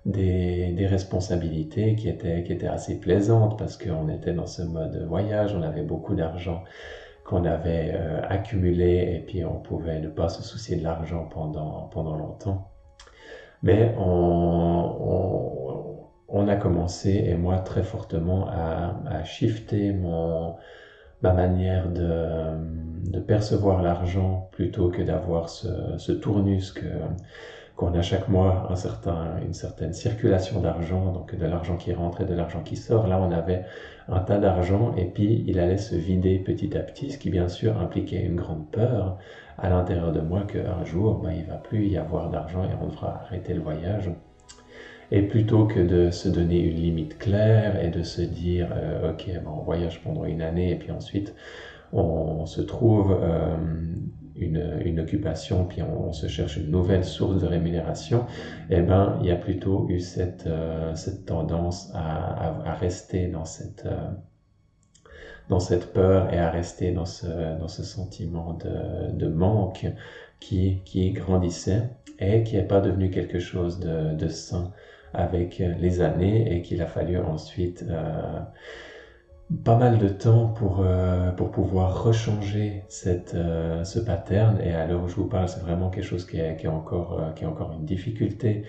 des, 0.05 0.73
des 0.73 0.85
responsabilités 0.85 1.95
qui 1.95 2.09
étaient, 2.09 2.43
qui 2.43 2.53
étaient 2.53 2.67
assez 2.67 2.99
plaisantes, 2.99 3.57
parce 3.57 3.77
qu'on 3.77 4.09
était 4.09 4.33
dans 4.33 4.45
ce 4.45 4.61
mode 4.61 5.03
voyage, 5.07 5.55
on 5.55 5.63
avait 5.63 5.81
beaucoup 5.81 6.13
d'argent 6.13 6.63
qu'on 7.25 7.45
avait 7.45 7.91
euh, 7.93 8.21
accumulé 8.27 9.15
et 9.15 9.19
puis 9.25 9.45
on 9.45 9.59
pouvait 9.59 9.99
ne 9.99 10.09
pas 10.09 10.29
se 10.29 10.43
soucier 10.43 10.75
de 10.77 10.83
l'argent 10.83 11.25
pendant, 11.25 11.87
pendant 11.93 12.15
longtemps. 12.15 12.69
Mais 13.61 13.95
on, 13.97 15.23
on, 16.27 16.47
a 16.47 16.55
commencé, 16.57 17.11
et 17.27 17.35
moi 17.35 17.59
très 17.59 17.83
fortement, 17.83 18.47
à, 18.49 18.99
à 19.07 19.23
shifter 19.23 19.93
mon, 19.93 20.55
ma 21.21 21.31
manière 21.33 21.89
de, 21.89 23.09
de 23.09 23.19
percevoir 23.19 23.81
l'argent 23.81 24.49
plutôt 24.51 24.89
que 24.89 25.01
d'avoir 25.01 25.49
ce, 25.49 25.97
ce 25.97 26.11
tournus 26.11 26.71
que 26.73 26.85
qu'on 27.75 27.93
a 27.93 28.01
chaque 28.01 28.29
mois 28.29 28.67
un 28.69 28.75
certain, 28.75 29.39
une 29.45 29.53
certaine 29.53 29.93
circulation 29.93 30.61
d'argent, 30.61 31.11
donc 31.11 31.35
de 31.35 31.45
l'argent 31.45 31.75
qui 31.75 31.91
rentre 31.91 32.21
et 32.21 32.25
de 32.25 32.33
l'argent 32.33 32.61
qui 32.61 32.75
sort. 32.75 33.07
Là, 33.07 33.19
on 33.19 33.31
avait 33.31 33.63
un 34.07 34.19
tas 34.19 34.37
d'argent 34.37 34.93
et 34.95 35.05
puis 35.05 35.43
il 35.47 35.59
allait 35.59 35.77
se 35.77 35.95
vider 35.95 36.37
petit 36.37 36.77
à 36.77 36.81
petit, 36.81 37.11
ce 37.11 37.17
qui 37.17 37.29
bien 37.29 37.47
sûr 37.47 37.79
impliquait 37.79 38.23
une 38.23 38.35
grande 38.35 38.69
peur 38.69 39.17
à 39.57 39.69
l'intérieur 39.69 40.11
de 40.11 40.21
moi 40.21 40.41
qu'un 40.41 40.83
jour, 40.83 41.19
ben, 41.19 41.31
il 41.31 41.45
va 41.45 41.55
plus 41.55 41.87
y 41.87 41.97
avoir 41.97 42.29
d'argent 42.29 42.63
et 42.63 42.75
on 42.81 42.87
devra 42.87 43.21
arrêter 43.25 43.53
le 43.53 43.61
voyage. 43.61 44.09
Et 45.11 45.21
plutôt 45.21 45.65
que 45.65 45.79
de 45.79 46.09
se 46.09 46.29
donner 46.29 46.59
une 46.59 46.77
limite 46.77 47.17
claire 47.17 47.83
et 47.83 47.89
de 47.89 48.03
se 48.03 48.21
dire, 48.21 48.69
euh, 48.75 49.11
ok, 49.11 49.25
ben, 49.27 49.51
on 49.51 49.61
voyage 49.61 50.01
pendant 50.03 50.25
une 50.25 50.41
année 50.41 50.71
et 50.71 50.75
puis 50.75 50.91
ensuite 50.91 51.35
on 51.93 52.45
se 52.47 52.61
trouve 52.61 53.17
euh, 53.21 53.55
une, 54.35 54.99
occupation, 54.99 55.65
puis 55.65 55.81
on, 55.81 56.11
se 56.13 56.27
cherche 56.27 56.57
une 56.57 56.71
nouvelle 56.71 57.03
source 57.03 57.41
de 57.41 57.47
rémunération, 57.47 58.25
eh 58.69 58.81
ben, 58.81 59.17
il 59.21 59.27
y 59.27 59.31
a 59.31 59.35
plutôt 59.35 59.87
eu 59.89 59.99
cette, 59.99 60.47
euh, 60.47 60.95
cette 60.95 61.25
tendance 61.25 61.91
à, 61.93 62.75
rester 62.79 63.27
dans 63.27 63.45
cette, 63.45 63.85
euh, 63.85 64.09
dans 65.49 65.59
cette 65.59 65.93
peur 65.93 66.33
et 66.33 66.39
à 66.39 66.49
rester 66.49 66.91
dans 66.91 67.05
ce, 67.05 67.57
dans 67.59 67.67
ce 67.67 67.83
sentiment 67.83 68.53
de, 68.53 69.11
de 69.11 69.27
manque 69.27 69.85
qui, 70.39 70.81
qui 70.85 71.11
grandissait 71.11 71.89
et 72.19 72.43
qui 72.43 72.55
n'est 72.55 72.67
pas 72.67 72.81
devenu 72.81 73.09
quelque 73.09 73.39
chose 73.39 73.79
de, 73.79 74.15
de 74.15 74.27
sain 74.27 74.71
avec 75.13 75.59
les 75.59 76.01
années 76.01 76.55
et 76.55 76.61
qu'il 76.61 76.81
a 76.81 76.87
fallu 76.87 77.17
ensuite 77.17 77.85
euh, 77.87 78.39
pas 79.63 79.75
mal 79.75 79.97
de 79.97 80.07
temps 80.09 80.47
pour, 80.47 80.79
euh, 80.81 81.31
pour 81.31 81.51
pouvoir 81.51 82.03
rechanger 82.03 82.83
cette, 82.87 83.33
euh, 83.35 83.83
ce 83.83 83.99
pattern. 83.99 84.59
Et 84.61 84.73
à 84.73 84.85
l'heure 84.85 85.03
où 85.03 85.07
je 85.07 85.15
vous 85.15 85.27
parle, 85.27 85.47
c'est 85.49 85.59
vraiment 85.59 85.89
quelque 85.89 86.03
chose 86.05 86.25
qui 86.25 86.37
est, 86.39 86.55
qui 86.57 86.65
est, 86.65 86.69
encore, 86.69 87.19
euh, 87.19 87.31
qui 87.31 87.43
est 87.43 87.47
encore 87.47 87.73
une 87.73 87.85
difficulté, 87.85 88.63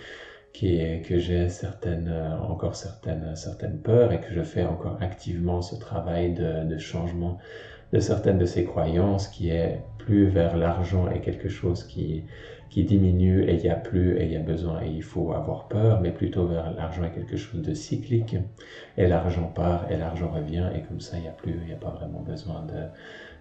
qui 0.53 0.79
est, 0.79 1.03
que 1.03 1.19
j'ai 1.19 1.49
certaines, 1.49 2.09
euh, 2.09 2.37
encore 2.39 2.77
certaines, 2.77 3.37
certaines 3.37 3.81
peurs 3.81 4.13
et 4.13 4.21
que 4.21 4.33
je 4.33 4.43
fais 4.43 4.65
encore 4.65 4.97
activement 5.03 5.63
ce 5.63 5.77
travail 5.77 6.33
de, 6.33 6.65
de 6.65 6.79
changement 6.79 7.39
de 7.93 8.01
certaines 8.01 8.39
de 8.39 8.47
ces 8.47 8.65
croyances 8.65 9.29
qui 9.29 9.51
est 9.51 9.81
plus 9.99 10.27
vers 10.27 10.57
l'argent 10.57 11.09
et 11.11 11.21
quelque 11.21 11.49
chose 11.49 11.85
qui, 11.85 12.25
qui 12.71 12.85
diminue 12.85 13.45
et 13.45 13.55
il 13.55 13.61
y 13.61 13.69
a 13.69 13.77
plus 13.77 14.19
et 14.19 14.25
il 14.25 14.33
y 14.33 14.37
a 14.37 14.41
besoin 14.41 14.83
et 14.83 14.89
il 14.89 15.03
faut 15.03 15.33
avoir 15.33 15.69
peur, 15.69 16.01
mais 16.01 16.11
plutôt 16.11 16.47
vers 16.47 16.73
l'argent 16.75 17.05
est 17.05 17.13
quelque 17.13 17.37
chose 17.37 17.63
de 17.63 17.73
cyclique. 17.73 18.37
Et 18.97 19.07
l'argent 19.07 19.47
part 19.47 19.91
et 19.91 19.97
l'argent 19.97 20.29
revient 20.31 20.69
et 20.75 20.83
comme 20.83 21.01
ça 21.01 21.17
il 21.17 21.23
n'y 21.23 21.29
a 21.29 21.33
plus, 21.33 21.53
il 21.63 21.67
n'y 21.67 21.73
a 21.73 21.77
pas 21.77 21.91
vraiment 21.91 22.21
besoin 22.21 22.63
de 22.65 22.83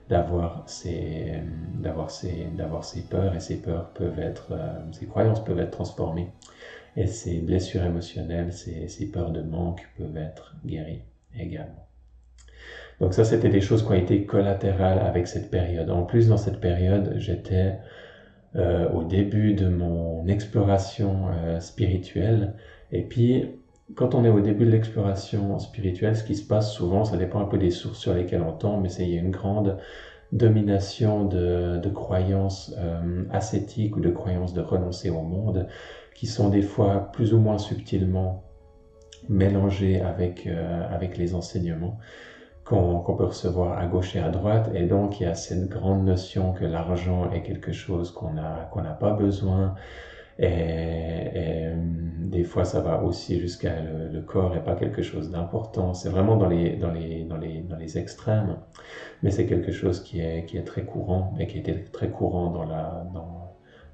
d'avoir 0.09 0.63
ces 0.67 1.41
d'avoir 1.75 2.12
ces 2.12 2.47
d'avoir 2.57 2.83
ces 2.83 3.01
peurs 3.03 3.33
et 3.35 3.39
ces 3.39 3.62
peurs 3.62 3.89
peuvent 3.93 4.19
être 4.19 4.51
euh, 4.51 4.79
ces 4.91 5.07
croyances 5.07 5.43
peuvent 5.43 5.59
être 5.59 5.71
transformées. 5.71 6.29
Et 6.95 7.07
ces 7.07 7.39
blessures 7.39 7.83
émotionnelles 7.83 8.53
ces, 8.53 8.88
ces 8.88 9.09
peurs 9.12 9.31
de 9.31 9.41
manque 9.41 9.88
peuvent 9.97 10.17
être 10.17 10.55
guéries 10.65 11.03
également 11.35 11.88
donc 13.03 13.13
ça 13.13 13.24
c'était 13.24 13.50
des 13.50 13.62
choses 13.62 13.83
qui 13.83 13.91
ont 13.91 13.95
été 13.95 14.25
collatérales 14.25 15.00
avec 15.00 15.27
cette 15.27 15.51
période 15.51 15.89
en 15.89 16.03
plus 16.03 16.29
dans 16.29 16.38
cette 16.38 16.60
période 16.60 17.15
j'étais 17.17 17.75
euh, 18.55 18.88
au 18.91 19.03
début 19.03 19.55
de 19.55 19.67
mon 19.67 20.27
exploration 20.27 21.29
euh, 21.29 21.60
spirituelle. 21.60 22.53
Et 22.91 23.01
puis, 23.01 23.50
quand 23.95 24.13
on 24.13 24.24
est 24.25 24.29
au 24.29 24.41
début 24.41 24.65
de 24.65 24.69
l'exploration 24.69 25.57
spirituelle, 25.57 26.15
ce 26.15 26.24
qui 26.24 26.36
se 26.36 26.45
passe 26.45 26.72
souvent, 26.72 27.03
ça 27.03 27.17
dépend 27.17 27.39
un 27.39 27.45
peu 27.45 27.57
des 27.57 27.72
sources 27.72 27.98
sur 27.98 28.13
lesquelles 28.13 28.43
on 28.43 28.51
tombe, 28.51 28.83
mais 28.83 28.89
c'est 28.89 29.05
il 29.05 29.15
y 29.15 29.17
a 29.17 29.22
une 29.22 29.31
grande 29.31 29.79
domination 30.33 31.25
de, 31.25 31.79
de 31.79 31.89
croyances 31.89 32.75
euh, 32.77 33.24
ascétiques 33.31 33.98
ou 33.98 34.01
de 34.01 34.12
croyances 34.12 34.53
de 34.53 34.62
renoncer 34.62 35.10
au 35.10 35.24
monde, 35.24 35.67
qui 36.13 36.27
sont 36.27 36.50
des 36.50 36.62
fois 36.62 37.12
plus 37.12 37.33
ou 37.33 37.39
moins 37.39 37.57
subtilement 37.57 38.43
mélangées 39.29 40.00
avec, 40.00 40.48
avec 40.91 41.17
les 41.17 41.33
enseignements 41.33 41.98
qu'on 42.63 43.15
peut 43.17 43.25
recevoir 43.25 43.77
à 43.77 43.86
gauche 43.86 44.15
et 44.15 44.20
à 44.20 44.29
droite. 44.29 44.70
Et 44.74 44.84
donc, 44.84 45.20
il 45.20 45.24
y 45.24 45.25
a 45.25 45.36
cette 45.36 45.67
grande 45.70 46.05
notion 46.05 46.53
que 46.53 46.65
l'argent 46.65 47.29
est 47.32 47.41
quelque 47.43 47.72
chose 47.72 48.12
qu'on 48.12 48.34
n'a 48.34 48.93
pas 49.00 49.13
besoin. 49.13 49.75
Et, 50.39 50.46
et, 50.48 51.72
des 51.75 52.43
fois, 52.43 52.65
ça 52.65 52.82
va 52.82 53.03
aussi 53.03 53.39
jusqu'à 53.39 53.75
le, 53.82 54.22
corps 54.22 54.55
et 54.55 54.63
pas 54.63 54.75
quelque 54.75 55.01
chose 55.03 55.29
d'important. 55.29 55.93
C'est 55.93 56.10
vraiment 56.10 56.38
dans 56.38 56.48
les, 56.48 56.75
dans, 56.77 56.91
les, 56.91 57.24
dans, 57.25 57.38
les, 57.38 57.62
dans 57.62 57.77
les 57.77 57.98
extrêmes. 57.98 58.58
Mais 59.22 59.32
c'est 59.32 59.46
quelque 59.46 59.72
chose 59.72 60.01
qui 60.01 60.20
est, 60.22 60.46
qui 60.46 60.58
est 60.58 60.63
très 60.63 60.84
courant 60.86 61.36
et 61.39 61.48
qui 61.48 61.60
était 61.60 61.84
très 61.84 62.10
courant 62.10 62.50
dans 62.50 62.65
la, 62.65 63.05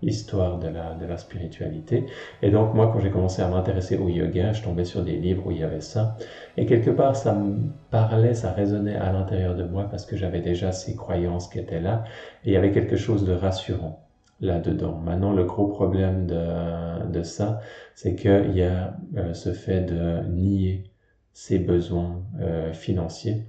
l'histoire 0.02 0.60
de 0.60 0.68
la, 0.68 0.96
de 0.96 1.06
la 1.06 1.18
spiritualité. 1.18 2.06
Et 2.42 2.52
donc 2.52 2.74
moi, 2.74 2.90
quand 2.92 3.00
j'ai 3.00 3.12
commencé 3.12 3.42
à 3.42 3.48
m'intéresser 3.48 3.98
au 3.98 4.08
yoga, 4.10 4.54
je 4.54 4.64
tombais 4.64 4.86
sur 4.86 5.04
des 5.04 5.18
livres 5.18 5.48
où 5.48 5.52
il 5.52 5.60
y 5.60 5.64
avait 5.64 5.82
ça. 5.82 6.18
Et 6.58 6.66
quelque 6.66 6.92
part, 6.92 7.16
ça 7.16 7.34
me 7.34 7.70
parlait, 7.92 8.34
ça 8.34 8.52
résonnait 8.52 8.96
à 8.96 9.12
l'intérieur 9.12 9.56
de 9.56 9.64
moi 9.64 9.88
parce 9.90 10.06
que 10.06 10.16
j'avais 10.16 10.42
déjà 10.42 10.72
ces 10.72 10.96
croyances 10.96 11.48
qui 11.48 11.60
étaient 11.60 11.82
là. 11.82 12.04
Et 12.46 12.50
il 12.50 12.54
y 12.54 12.58
avait 12.58 12.72
quelque 12.72 12.96
chose 12.96 13.26
de 13.26 13.34
rassurant 13.34 14.06
là-dedans. 14.42 14.98
Maintenant, 14.98 15.34
le 15.34 15.44
gros 15.44 15.68
problème 15.68 16.26
de, 16.26 17.12
de 17.12 17.24
ça, 17.24 17.60
c'est 17.96 18.16
qu'il 18.16 18.56
y 18.56 18.64
a 18.64 18.96
euh, 19.18 19.34
ce 19.34 19.52
fait 19.52 19.82
de 19.82 20.24
nier 20.30 20.86
ses 21.34 21.60
besoins 21.60 22.24
euh, 22.42 22.74
financiers 22.74 23.46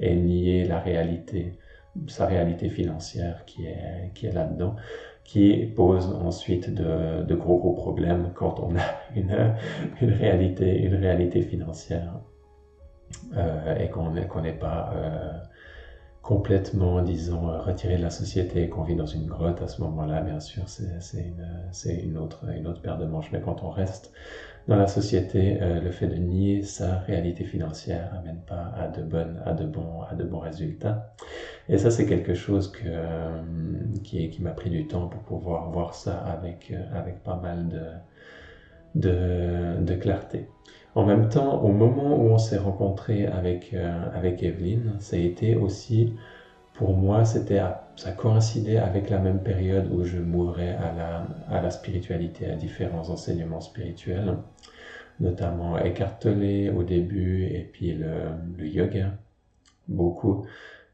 et 0.00 0.14
nier 0.14 0.64
la 0.64 0.80
réalité, 0.80 1.58
sa 2.08 2.26
réalité 2.26 2.68
financière 2.68 3.44
qui 3.44 3.66
est, 3.66 4.10
qui 4.14 4.26
est 4.26 4.32
là-dedans 4.32 4.76
qui 5.24 5.66
pose 5.74 6.06
ensuite 6.06 6.72
de, 6.72 7.34
gros 7.34 7.58
gros 7.58 7.72
problèmes 7.72 8.30
quand 8.34 8.60
on 8.60 8.76
a 8.76 8.84
une, 9.16 9.54
une 10.00 10.12
réalité, 10.12 10.82
une 10.82 10.94
réalité 10.94 11.42
financière 11.42 12.20
euh, 13.36 13.78
et 13.78 13.88
qu'on 13.88 14.10
n'est 14.10 14.26
qu'on 14.26 14.42
n'est 14.42 14.52
pas 14.52 14.92
euh, 14.94 15.32
complètement, 16.22 17.02
disons, 17.02 17.58
retiré 17.60 17.96
de 17.98 18.02
la 18.02 18.10
société 18.10 18.62
et 18.62 18.68
qu'on 18.70 18.82
vit 18.82 18.96
dans 18.96 19.06
une 19.06 19.26
grotte 19.26 19.60
à 19.60 19.68
ce 19.68 19.82
moment-là, 19.82 20.22
bien 20.22 20.40
sûr, 20.40 20.62
c'est 20.68 21.18
une, 21.18 22.00
une, 22.02 22.16
autre, 22.16 22.46
une 22.56 22.66
autre 22.66 22.80
paire 22.80 22.96
de 22.96 23.04
manches. 23.04 23.30
Mais 23.30 23.42
quand 23.42 23.62
on 23.62 23.68
reste 23.68 24.10
dans 24.66 24.76
la 24.76 24.86
société, 24.86 25.58
euh, 25.60 25.80
le 25.80 25.90
fait 25.90 26.06
de 26.06 26.14
nier 26.14 26.62
sa 26.62 26.98
réalité 27.00 27.44
financière 27.44 28.10
n'amène 28.14 28.40
pas 28.46 28.72
à 28.76 28.88
de, 28.88 29.02
bons, 29.66 30.38
résultats. 30.38 31.14
Et 31.68 31.76
ça, 31.76 31.90
c'est 31.90 32.06
quelque 32.06 32.34
chose 32.34 32.72
euh, 32.86 33.42
qui, 34.02 34.36
m'a 34.40 34.52
pris 34.52 34.70
du 34.70 34.86
temps 34.86 35.08
pour 35.08 35.20
pouvoir 35.22 35.70
voir 35.70 35.94
ça 35.94 36.16
avec, 36.18 36.72
euh, 36.72 37.12
pas 37.24 37.36
mal 37.36 38.00
de, 38.94 39.94
clarté. 39.96 40.46
En 40.94 41.04
même 41.04 41.28
temps, 41.28 41.62
au 41.62 41.72
moment 41.72 42.16
où 42.16 42.30
on 42.30 42.38
s'est 42.38 42.56
rencontré 42.58 43.26
avec 43.26 43.74
Evelyne, 43.74 44.94
ça 45.00 45.16
a 45.16 45.18
été 45.18 45.56
aussi, 45.56 46.14
pour 46.74 46.96
moi, 46.96 47.24
c'était 47.24 47.60
ça 47.96 48.12
coïncidait 48.12 48.78
avec 48.78 49.08
la 49.08 49.18
même 49.18 49.42
période 49.42 49.88
où 49.92 50.04
je 50.04 50.18
m'ouvrais 50.18 50.70
à 50.70 50.92
la, 50.92 51.26
à 51.48 51.62
la 51.62 51.70
spiritualité, 51.70 52.50
à 52.50 52.56
différents 52.56 53.08
enseignements 53.10 53.60
spirituels, 53.60 54.36
notamment 55.20 55.78
Eckhart 55.78 56.18
Tolle 56.18 56.70
au 56.76 56.82
début, 56.82 57.44
et 57.44 57.70
puis 57.72 57.92
le, 57.92 58.10
le 58.58 58.66
yoga, 58.66 59.12
beaucoup 59.88 60.44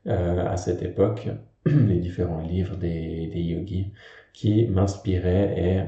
euh, 0.06 0.46
à 0.46 0.56
cette 0.58 0.82
époque, 0.82 1.28
les 1.66 1.99
différents 1.99 2.40
livres 2.40 2.76
des, 2.76 3.28
des 3.28 3.40
yogis 3.40 3.92
qui 4.34 4.66
m'inspiraient 4.66 5.54
et 5.58 5.80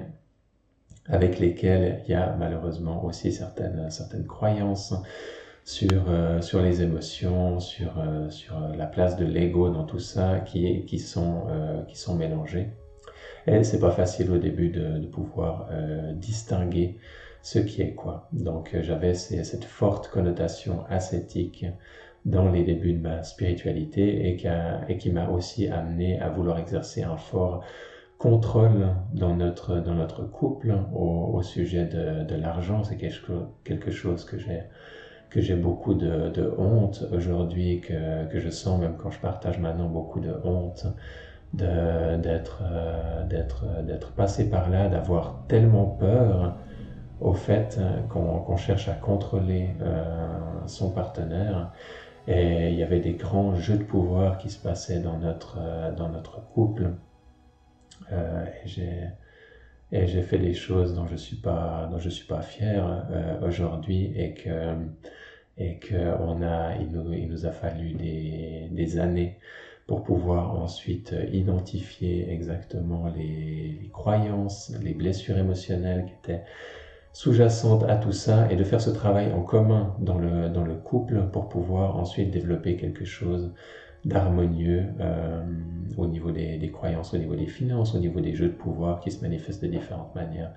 avec 1.06 1.38
lesquels 1.38 2.02
il 2.06 2.12
y 2.12 2.14
a 2.14 2.34
malheureusement 2.38 3.04
aussi 3.04 3.32
certaines, 3.32 3.90
certaines 3.90 4.26
croyances 4.26 4.94
sur, 5.64 6.04
sur 6.40 6.60
les 6.62 6.82
émotions, 6.82 7.60
sur, 7.60 7.92
sur 8.30 8.58
la 8.76 8.86
place 8.86 9.16
de 9.16 9.24
l'ego 9.24 9.70
dans 9.70 9.84
tout 9.84 9.98
ça 9.98 10.40
qui, 10.40 10.84
qui, 10.84 10.98
sont, 10.98 11.46
qui 11.88 11.96
sont 11.96 12.16
mélangés. 12.16 12.70
Et 13.46 13.64
c'est 13.64 13.80
pas 13.80 13.90
facile 13.90 14.30
au 14.30 14.38
début 14.38 14.68
de, 14.68 14.98
de 14.98 15.06
pouvoir 15.06 15.68
distinguer 16.14 16.98
ce 17.42 17.58
qui 17.58 17.82
est 17.82 17.94
quoi. 17.94 18.28
Donc 18.32 18.76
j'avais 18.82 19.14
cette 19.14 19.64
forte 19.64 20.08
connotation 20.08 20.84
ascétique 20.88 21.66
dans 22.24 22.50
les 22.50 22.62
débuts 22.62 22.92
de 22.92 23.00
ma 23.00 23.22
spiritualité 23.24 24.28
et 24.28 24.36
qui, 24.36 24.46
et 24.88 24.96
qui 24.96 25.10
m'a 25.10 25.28
aussi 25.28 25.68
amené 25.68 26.20
à 26.20 26.28
vouloir 26.28 26.58
exercer 26.58 27.02
un 27.02 27.16
fort 27.16 27.64
contrôle 28.18 28.94
dans 29.12 29.34
notre, 29.34 29.80
dans 29.80 29.94
notre 29.94 30.22
couple 30.22 30.72
au, 30.94 31.32
au 31.34 31.42
sujet 31.42 31.84
de, 31.84 32.22
de 32.22 32.34
l'argent. 32.36 32.84
C'est 32.84 32.96
quelque, 32.96 33.32
quelque 33.64 33.90
chose 33.90 34.24
que 34.24 34.38
j'ai 34.38 34.62
que 35.32 35.40
j'ai 35.40 35.56
beaucoup 35.56 35.94
de, 35.94 36.28
de 36.30 36.54
honte 36.58 37.04
aujourd'hui, 37.12 37.80
que, 37.80 38.26
que 38.26 38.38
je 38.40 38.50
sens 38.50 38.80
même 38.80 38.96
quand 38.96 39.10
je 39.10 39.18
partage 39.20 39.58
maintenant 39.58 39.88
beaucoup 39.88 40.20
de 40.20 40.34
honte 40.44 40.86
d'être 41.54 42.62
euh, 42.62 43.24
d'être 43.26 43.64
d'être 43.84 44.12
passé 44.12 44.48
par 44.48 44.70
là, 44.70 44.88
d'avoir 44.88 45.44
tellement 45.48 45.86
peur 45.86 46.56
au 47.20 47.34
fait 47.34 47.78
qu'on 48.08 48.56
cherche 48.56 48.88
à 48.88 48.94
contrôler 48.94 49.70
euh, 49.82 50.26
son 50.66 50.90
partenaire 50.90 51.72
et 52.28 52.70
il 52.70 52.78
y 52.78 52.82
avait 52.82 53.00
des 53.00 53.14
grands 53.14 53.56
jeux 53.56 53.78
de 53.78 53.84
pouvoir 53.84 54.38
qui 54.38 54.50
se 54.50 54.58
passaient 54.58 55.00
dans 55.00 55.18
notre, 55.18 55.58
euh, 55.60 55.92
dans 55.92 56.08
notre 56.08 56.40
couple. 56.52 56.90
Euh, 58.12 58.44
et 59.92 60.06
j'ai 60.06 60.22
fait 60.22 60.38
des 60.38 60.54
choses 60.54 60.94
dont 60.94 61.06
je 61.06 61.16
suis 61.16 61.36
pas 61.36 61.90
suis 62.08 62.26
pas 62.26 62.42
fier 62.42 63.06
euh, 63.10 63.46
aujourd'hui 63.46 64.12
et 64.16 64.34
que 64.34 64.74
et 65.62 65.78
que 65.78 65.96
on 66.20 66.42
a 66.42 66.74
il 66.76 66.90
nous, 66.90 67.46
a 67.46 67.52
fallu 67.52 67.94
des, 67.94 68.98
années 68.98 69.38
pour 69.86 70.02
pouvoir 70.02 70.60
ensuite 70.60 71.14
identifier 71.32 72.30
exactement 72.30 73.08
les, 73.16 73.90
croyances, 73.92 74.72
les 74.82 74.94
blessures 74.94 75.38
émotionnelles 75.38 76.06
qui 76.06 76.14
étaient 76.14 76.42
sous-jacente 77.12 77.84
à 77.84 77.96
tout 77.96 78.12
ça 78.12 78.50
et 78.50 78.56
de 78.56 78.64
faire 78.64 78.80
ce 78.80 78.90
travail 78.90 79.32
en 79.32 79.42
commun 79.42 79.94
dans 80.00 80.18
le, 80.18 80.48
dans 80.48 80.64
le 80.64 80.74
couple 80.74 81.28
pour 81.32 81.48
pouvoir 81.48 81.96
ensuite 81.96 82.30
développer 82.30 82.76
quelque 82.76 83.04
chose 83.04 83.52
d'harmonieux 84.04 84.84
euh, 85.00 85.42
au 85.96 86.06
niveau 86.06 86.30
des, 86.30 86.56
des, 86.58 86.70
croyances, 86.70 87.14
au 87.14 87.18
niveau 87.18 87.36
des 87.36 87.46
finances, 87.46 87.94
au 87.94 87.98
niveau 87.98 88.20
des 88.20 88.34
jeux 88.34 88.48
de 88.48 88.54
pouvoir 88.54 89.00
qui 89.00 89.10
se 89.10 89.22
manifestent 89.22 89.62
de 89.62 89.68
différentes 89.68 90.14
manières 90.14 90.52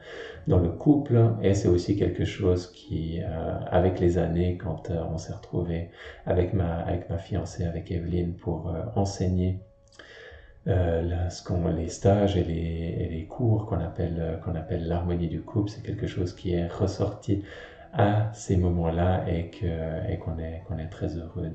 dans 0.47 0.59
le 0.59 0.69
couple. 0.69 1.19
Et 1.41 1.53
c'est 1.53 1.67
aussi 1.67 1.95
quelque 1.95 2.25
chose 2.25 2.71
qui, 2.71 3.21
euh, 3.21 3.59
avec 3.69 3.99
les 3.99 4.17
années, 4.17 4.57
quand 4.57 4.89
euh, 4.89 5.03
on 5.11 5.17
s'est 5.17 5.33
retrouvé 5.33 5.89
avec 6.25 6.53
ma, 6.53 6.79
avec 6.79 7.09
ma 7.09 7.17
fiancée, 7.17 7.65
avec 7.65 7.91
Evelyne, 7.91 8.33
pour 8.33 8.73
enseigner 8.95 9.59
euh, 10.67 11.29
ce 11.29 11.43
qu'on, 11.43 11.67
les 11.67 11.89
stages 11.89 12.37
et 12.37 12.43
les, 12.43 13.09
les 13.09 13.25
cours 13.25 13.67
qu'on 13.67 13.79
appelle, 13.79 14.39
qu'on 14.43 14.55
appelle 14.55 14.87
l'harmonie 14.87 15.27
du 15.27 15.41
couple, 15.41 15.69
c'est 15.69 15.83
quelque 15.83 16.07
chose 16.07 16.33
qui 16.33 16.53
est 16.53 16.67
ressorti 16.67 17.43
à 17.97 18.29
ces 18.33 18.57
moments-là 18.57 19.25
et, 19.29 19.49
qu'on 20.19 20.37
est, 20.37 20.89
très 20.91 21.15
heureux 21.17 21.49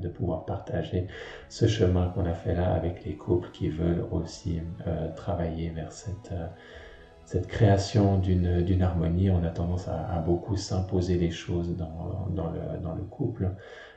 de, 0.00 0.08
pouvoir 0.08 0.44
partager 0.44 1.06
ce 1.48 1.66
chemin 1.66 2.08
qu'on 2.08 2.24
a 2.26 2.34
fait 2.34 2.54
là 2.54 2.72
avec 2.72 3.04
les 3.04 3.14
couples 3.14 3.50
qui 3.52 3.68
veulent 3.68 4.06
aussi 4.10 4.60
euh, 4.86 5.14
travailler 5.14 5.70
vers 5.70 5.92
cette, 5.92 6.32
euh, 6.32 7.40
création 7.46 8.18
d'une, 8.18 8.82
harmonie. 8.82 9.30
On 9.30 9.44
a 9.44 9.50
tendance 9.50 9.88
à, 9.88 10.18
beaucoup 10.26 10.56
s'imposer 10.56 11.18
les 11.18 11.30
choses 11.30 11.76
dans, 11.76 12.94
le, 12.94 13.02
couple 13.04 13.50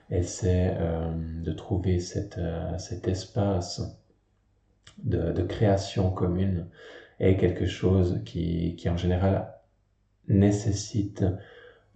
et 0.09 0.21
c'est 0.21 0.75
euh, 0.77 1.11
de 1.43 1.51
trouver 1.53 1.99
euh, 2.37 2.77
cet 2.77 3.07
espace 3.07 3.81
de, 5.03 5.41
création 5.43 6.11
commune 6.11 6.67
est 7.19 7.37
quelque 7.37 7.65
chose 7.65 8.21
qui 8.25 8.77
en 8.89 8.97
général 8.97 9.53
nécessite 10.27 11.23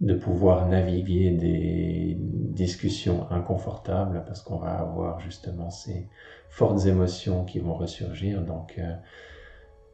de 0.00 0.14
pouvoir 0.14 0.66
naviguer 0.68 1.30
des 1.30 2.16
discussions 2.18 3.30
inconfortables 3.30 4.24
parce 4.26 4.42
qu'on 4.42 4.56
va 4.56 4.72
avoir 4.72 5.20
justement 5.20 5.70
ces 5.70 6.08
fortes 6.48 6.86
émotions 6.86 7.44
qui 7.44 7.58
vont 7.58 7.74
ressurgir. 7.74 8.42
Donc 8.42 8.76
euh, 8.78 8.94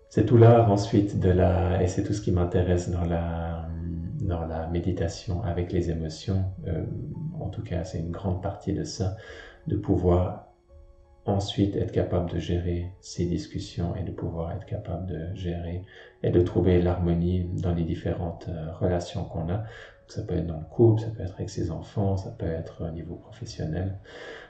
c'est 0.09 0.25
tout 0.25 0.37
l'art 0.37 0.71
ensuite 0.71 1.19
de 1.19 1.31
la 1.31 1.83
et 1.83 1.89
c'est 1.89 2.05
tout 2.05 2.13
ce 2.13 2.23
qui 2.23 2.31
m'intéresse 2.31 2.89
dans 2.91 3.05
la 3.05 3.69
dans 4.21 4.47
la 4.47 4.67
méditation 4.69 5.43
avec 5.43 5.73
les 5.73 5.91
émotions. 5.91 6.45
Euh, 6.67 6.85
en 7.41 7.49
tout 7.49 7.63
cas, 7.63 7.85
c'est 7.85 7.99
une 7.99 8.11
grande 8.11 8.43
partie 8.43 8.73
de 8.73 8.85
ça, 8.85 9.17
de 9.67 9.77
pouvoir 9.77 10.47
ensuite 11.27 11.77
être 11.77 11.93
capable 11.93 12.31
de 12.31 12.39
gérer 12.39 12.93
ces 13.01 13.27
discussions 13.27 13.97
et 13.97 14.05
de 14.05 14.13
pouvoir 14.13 14.53
être 14.53 14.65
capable 14.65 15.07
de 15.07 15.35
gérer 15.35 15.83
et 16.23 16.31
de 16.31 16.41
trouver 16.41 16.81
l'harmonie 16.81 17.51
dans 17.63 17.75
les 17.75 17.83
différentes 17.83 18.49
euh, 18.49 18.73
relations 18.75 19.25
qu'on 19.25 19.49
a. 19.51 19.65
Ça 20.09 20.23
peut 20.23 20.35
être 20.35 20.47
dans 20.47 20.59
le 20.59 20.65
couple, 20.71 21.03
ça 21.03 21.09
peut 21.09 21.23
être 21.23 21.35
avec 21.35 21.51
ses 21.51 21.71
enfants, 21.71 22.17
ça 22.17 22.31
peut 22.31 22.47
être 22.47 22.85
au 22.85 22.91
niveau 22.91 23.17
professionnel. 23.17 23.99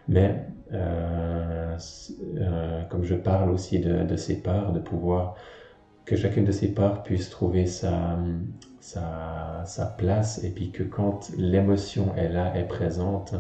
Mais 0.08 0.46
euh, 0.72 1.76
euh, 2.36 2.82
comme 2.84 3.04
je 3.04 3.14
parle 3.14 3.50
aussi 3.50 3.80
de, 3.80 4.04
de 4.04 4.16
ces 4.16 4.42
parts, 4.42 4.72
de 4.72 4.80
pouvoir 4.80 5.34
que 6.04 6.16
chacune 6.16 6.44
de 6.44 6.52
ces 6.52 6.72
parts 6.72 7.02
puisse 7.02 7.30
trouver 7.30 7.66
sa, 7.66 8.16
sa, 8.80 9.94
place 9.98 10.42
et 10.44 10.50
puis 10.50 10.70
que 10.70 10.84
quand 10.84 11.30
l'émotion 11.36 12.14
est 12.16 12.28
là, 12.28 12.56
est 12.56 12.68
présente, 12.68 13.34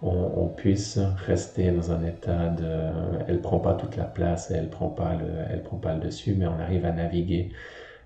on, 0.00 0.46
puisse 0.46 0.98
rester 1.26 1.72
dans 1.72 1.90
un 1.90 2.04
état 2.04 2.50
de, 2.50 3.24
elle 3.26 3.40
prend 3.40 3.58
pas 3.58 3.74
toute 3.74 3.96
la 3.96 4.04
place, 4.04 4.52
elle 4.52 4.70
prend 4.70 4.90
prend 4.90 5.78
pas 5.78 5.94
le 5.94 6.00
dessus, 6.00 6.36
mais 6.38 6.46
on 6.46 6.60
arrive 6.60 6.86
à 6.86 6.92
naviguer 6.92 7.50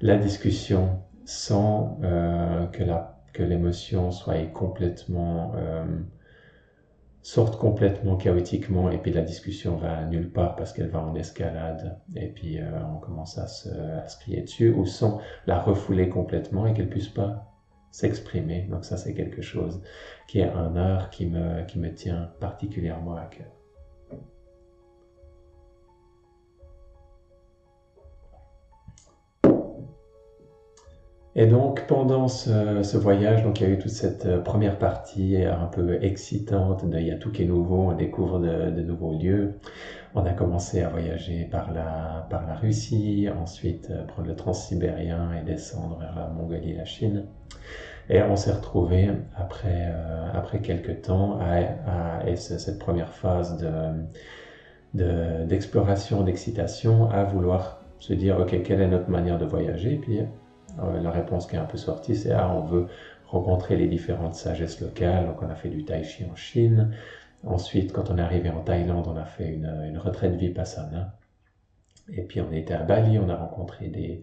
la 0.01 0.17
discussion 0.17 1.01
sans 1.27 1.99
euh, 2.03 2.67
que 2.69 2.83
la, 2.83 3.22
que 3.33 3.43
l'émotion 3.43 4.11
euh, 5.55 5.85
sorte 7.23 7.59
complètement 7.59 8.17
chaotiquement 8.17 8.91
et 8.91 8.99
puis 8.99 9.13
la 9.13 9.23
discussion 9.23 9.77
va 9.77 10.05
nulle 10.05 10.31
part 10.31 10.57
parce 10.57 10.73
qu'elle 10.73 10.89
va 10.89 11.01
en 11.01 11.15
escalade 11.15 12.01
et 12.17 12.29
puis 12.29 12.59
euh, 12.59 12.65
on 12.95 12.99
commence 12.99 13.39
à 13.39 13.47
se, 13.47 13.69
à 13.69 14.09
se 14.09 14.19
crier 14.19 14.43
dessus 14.43 14.71
ou 14.71 14.87
sans 14.87 15.21
la 15.47 15.61
refouler 15.61 16.09
complètement 16.09 16.67
et 16.67 16.75
qu'elle 16.75 16.91
puisse 16.91 17.09
pas 17.09 17.49
s'exprimer. 17.91 18.67
Donc 18.71 18.85
ça, 18.85 18.97
c'est 18.97 19.15
quelque 19.15 19.43
chose 19.43 19.83
qui 20.27 20.41
est 20.41 20.49
un 20.49 20.77
art 20.77 21.11
qui 21.11 21.27
me, 21.27 21.65
qui 21.67 21.79
me 21.79 21.95
tient 21.95 22.33
particulièrement 22.41 23.17
à 23.17 23.27
cœur. 23.27 23.62
Et 31.35 31.47
donc 31.47 31.87
pendant 31.87 32.29
ce, 32.29 32.97
voyage, 32.97 33.43
donc 33.43 33.61
il 33.61 33.67
y 33.67 33.71
a 33.71 33.73
eu 33.73 33.79
toute 33.79 33.91
cette 33.91 34.27
euh, 34.27 34.39
première 34.39 34.79
partie 34.79 35.37
un 35.43 35.67
peu 35.67 36.03
excitante, 36.03 36.85
il 36.93 37.07
y 37.07 37.11
a 37.11 37.17
tout 37.17 37.33
qui 37.33 37.43
est 37.43 37.47
nouveau, 37.47 37.91
on 37.91 37.93
découvre 37.93 38.39
de, 38.39 38.83
nouveaux 38.83 39.15
lieux. 39.19 39.55
On 40.15 40.27
a 40.27 40.33
commencé 40.35 40.83
à 40.83 40.91
voyager 40.91 41.45
par 41.51 41.73
la, 41.73 42.27
par 42.29 42.47
la 42.47 42.55
Russie, 42.55 43.29
ensuite 43.41 43.89
euh, 43.91 44.05
prendre 44.05 44.29
le 44.29 44.37
transsibérien 44.37 45.31
et 45.41 45.43
descendre 45.43 45.99
vers 46.01 46.15
la 46.15 46.29
Mongolie 46.29 46.75
la 46.75 46.85
Chine. 46.85 47.25
Et 48.11 48.23
on 48.23 48.37
s'est 48.37 48.53
retrouvé 48.53 49.09
après, 49.35 49.89
euh, 49.91 50.29
après 50.35 50.61
quelques 50.61 51.03
temps 51.03 51.39
à, 51.41 52.29
et 52.29 52.37
cette 52.37 52.79
première 52.79 53.15
phase 53.15 53.57
de, 54.95 55.45
d'exploration, 55.47 56.23
d'excitation, 56.23 57.09
à 57.11 57.25
vouloir 57.25 57.81
se 58.01 58.13
dire, 58.13 58.39
OK, 58.39 58.63
quelle 58.63 58.83
est 58.83 58.89
notre 58.89 59.09
manière 59.09 59.39
de 59.39 59.47
voyager? 59.47 59.97
Puis 59.97 60.21
euh, 60.21 60.25
la 60.79 61.11
réponse 61.11 61.47
qui 61.47 61.57
est 61.57 61.59
un 61.59 61.65
peu 61.65 61.79
sortie, 61.79 62.15
c'est, 62.17 62.33
ah, 62.33 62.53
on 62.55 62.63
veut 62.63 62.87
rencontrer 63.27 63.77
les 63.77 63.87
différentes 63.89 64.35
sagesses 64.35 64.81
locales. 64.81 65.27
Donc 65.27 65.43
on 65.43 65.49
a 65.49 65.55
fait 65.55 65.69
du 65.71 65.85
tai 65.85 66.05
chi 66.05 66.25
en 66.25 66.35
Chine. 66.37 66.91
Ensuite, 67.45 67.93
quand 67.93 68.11
on 68.11 68.19
est 68.19 68.21
arrivé 68.23 68.51
en 68.51 68.61
Thaïlande, 68.63 69.07
on 69.09 69.17
a 69.17 69.25
fait 69.25 69.49
une, 69.53 69.67
une 69.89 69.99
retraite 69.99 70.35
vipassana. 70.37 71.19
Et 72.13 72.23
puis 72.23 72.41
on 72.41 72.51
était 72.53 72.75
à 72.75 72.83
Bali, 72.83 73.19
on 73.19 73.29
a 73.29 73.37
rencontré 73.37 73.89
des, 73.89 74.23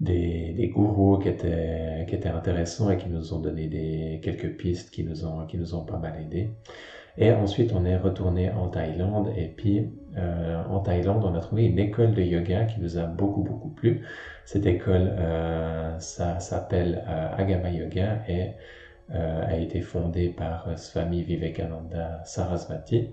des, 0.00 0.52
des 0.54 0.68
gourous 0.68 1.18
qui 1.18 1.28
étaient, 1.28 2.06
qui 2.08 2.14
étaient 2.14 2.28
intéressants 2.28 2.90
et 2.90 2.96
qui 2.98 3.08
nous 3.08 3.34
ont 3.34 3.40
donné 3.40 3.68
des, 3.68 4.20
quelques 4.22 4.56
pistes 4.56 4.90
qui 4.90 5.04
nous 5.04 5.24
ont, 5.26 5.46
qui 5.46 5.58
nous 5.58 5.74
ont 5.74 5.84
pas 5.84 5.98
mal 5.98 6.16
aidés. 6.20 6.56
Et 7.18 7.30
ensuite, 7.30 7.72
on 7.74 7.84
est 7.84 7.96
retourné 7.96 8.50
en 8.50 8.68
Thaïlande. 8.68 9.32
Et 9.36 9.46
puis, 9.48 9.90
euh, 10.16 10.62
en 10.68 10.80
Thaïlande, 10.80 11.24
on 11.24 11.34
a 11.34 11.40
trouvé 11.40 11.66
une 11.66 11.78
école 11.78 12.14
de 12.14 12.22
yoga 12.22 12.64
qui 12.64 12.80
nous 12.80 12.98
a 12.98 13.04
beaucoup, 13.04 13.42
beaucoup 13.42 13.68
plu. 13.68 14.02
Cette 14.46 14.66
école, 14.66 15.10
euh, 15.18 15.98
ça 15.98 16.40
s'appelle 16.40 17.04
euh, 17.06 17.28
Agama 17.36 17.70
Yoga 17.70 18.22
et 18.28 18.52
a 19.14 19.58
été 19.58 19.82
fondée 19.82 20.30
par 20.30 20.78
Swami 20.78 21.22
Vivekananda 21.22 22.22
Sarasvati. 22.24 23.10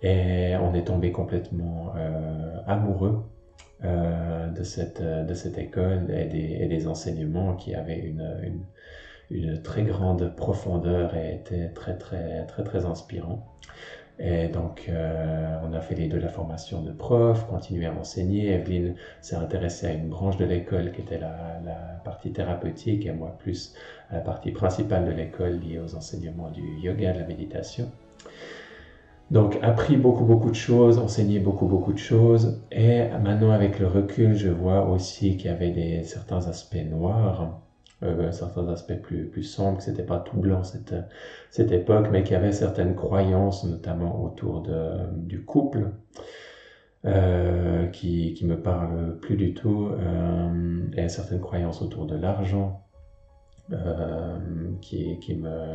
Et 0.00 0.54
on 0.56 0.72
est 0.72 0.84
tombé 0.84 1.12
complètement 1.12 1.92
amoureux 2.66 3.24
de, 3.82 4.62
cette, 4.62 5.02
de 5.02 5.34
cette 5.34 5.58
école 5.58 6.10
et 6.10 6.66
des, 6.66 6.86
enseignements 6.88 7.56
qui 7.56 7.74
avaient 7.74 7.98
une, 7.98 8.64
une 9.30 9.60
très 9.62 9.82
grande 9.82 10.34
profondeur 10.34 11.14
et 11.16 11.34
était 11.34 11.68
très 11.70 11.96
très 11.96 12.46
très 12.46 12.64
très 12.64 12.86
inspirant. 12.86 13.46
Et 14.20 14.48
donc, 14.48 14.86
euh, 14.88 15.60
on 15.64 15.72
a 15.72 15.80
fait 15.80 15.94
les 15.94 16.08
deux 16.08 16.18
la 16.18 16.28
formation 16.28 16.82
de 16.82 16.90
prof, 16.90 17.46
continué 17.46 17.86
à 17.86 17.94
enseigner. 17.94 18.52
Evelyne 18.52 18.96
s'est 19.20 19.36
intéressée 19.36 19.86
à 19.86 19.92
une 19.92 20.08
branche 20.08 20.36
de 20.38 20.44
l'école 20.44 20.90
qui 20.90 21.02
était 21.02 21.18
la, 21.18 21.30
partie 22.04 22.32
thérapeutique 22.32 23.06
et 23.06 23.12
moi 23.12 23.36
plus 23.38 23.74
à 24.10 24.14
la 24.14 24.20
partie 24.20 24.50
principale 24.50 25.04
de 25.04 25.12
l'école 25.12 25.60
liée 25.60 25.78
aux 25.78 25.94
enseignements 25.94 26.50
du 26.50 26.62
yoga, 26.82 27.12
de 27.12 27.20
la 27.20 27.26
méditation. 27.26 27.90
Donc, 29.30 29.58
appris 29.62 29.96
beaucoup, 29.96 30.24
beaucoup 30.24 30.50
de 30.50 30.56
choses, 30.56 30.98
enseigné 30.98 31.38
beaucoup, 31.38 31.66
beaucoup 31.66 31.92
de 31.92 31.98
choses. 31.98 32.64
Et 32.72 33.04
maintenant, 33.22 33.50
avec 33.50 33.78
le 33.78 33.86
recul, 33.86 34.34
je 34.34 34.48
vois 34.48 34.88
aussi 34.88 35.36
qu'il 35.36 35.50
y 35.50 35.54
avait 35.54 35.70
des, 35.70 36.02
certains 36.02 36.48
aspects 36.48 36.82
noirs 36.90 37.60
euh, 38.04 38.30
certains 38.30 38.68
aspects 38.68 39.00
plus, 39.02 39.26
plus 39.26 39.42
sombres, 39.42 39.78
que 39.78 39.82
c'était 39.82 40.04
pas 40.04 40.20
tout 40.20 40.36
blanc 40.36 40.62
cette, 40.62 40.94
cette 41.50 41.72
époque, 41.72 42.08
mais 42.12 42.22
qu'il 42.22 42.34
y 42.34 42.36
avait 42.36 42.52
certaines 42.52 42.94
croyances, 42.94 43.64
notamment 43.64 44.22
autour 44.24 44.62
de, 44.62 44.90
du 45.16 45.44
couple, 45.44 45.90
euh, 47.04 47.86
qui, 47.86 48.34
qui 48.34 48.46
me 48.46 48.60
parlent 48.60 49.18
plus 49.20 49.36
du 49.36 49.52
tout, 49.52 49.88
euh, 49.90 50.86
et 50.96 51.08
certaines 51.08 51.40
croyances 51.40 51.82
autour 51.82 52.06
de 52.06 52.16
l'argent, 52.16 52.84
qui, 54.80 55.18
qui 55.18 55.34
me 55.34 55.72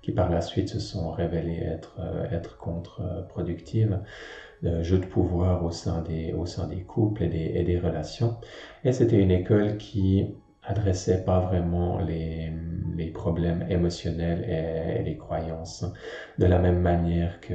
qui 0.00 0.12
par 0.12 0.30
la 0.30 0.40
suite 0.40 0.68
se 0.68 0.78
sont 0.78 1.10
révélées 1.10 1.58
être, 1.60 1.98
être 2.30 2.56
contre-productives, 2.58 3.98
de 4.62 4.84
jeu 4.84 4.98
de 4.98 5.06
pouvoir 5.06 5.64
au 5.64 5.72
sein 5.72 6.02
des, 6.02 6.32
au 6.32 6.46
sein 6.46 6.68
des 6.68 6.82
couples 6.82 7.24
et 7.24 7.28
des, 7.28 7.50
et 7.54 7.64
des 7.64 7.80
relations. 7.80 8.36
Et 8.84 8.92
c'était 8.92 9.18
une 9.20 9.32
école 9.32 9.76
qui 9.78 10.36
adressait 10.66 11.22
pas 11.24 11.40
vraiment 11.40 11.98
les, 11.98 12.52
les 12.96 13.10
problèmes 13.10 13.64
émotionnels 13.68 14.44
et, 14.48 15.02
les 15.02 15.16
croyances 15.16 15.84
de 16.38 16.46
la 16.46 16.58
même 16.58 16.80
manière 16.80 17.40
que 17.40 17.54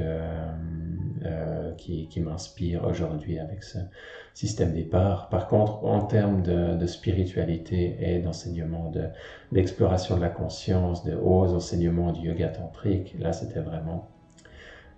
euh, 1.24 1.72
qui, 1.74 2.08
qui 2.08 2.20
m'inspire 2.20 2.84
aujourd'hui 2.84 3.38
avec 3.38 3.62
ce 3.62 3.78
système 4.34 4.72
départ. 4.72 5.28
Par 5.28 5.46
contre, 5.46 5.84
en 5.84 6.00
termes 6.00 6.42
de, 6.42 6.86
spiritualité 6.86 7.96
et 8.00 8.18
d'enseignement, 8.18 8.90
de, 8.90 9.04
d'exploration 9.52 10.16
de 10.16 10.20
la 10.20 10.30
conscience, 10.30 11.04
de 11.04 11.14
hauts 11.14 11.54
enseignements 11.54 12.12
du 12.12 12.28
yoga 12.28 12.48
tantrique, 12.48 13.14
là 13.18 13.32
c'était 13.32 13.60
vraiment 13.60 14.08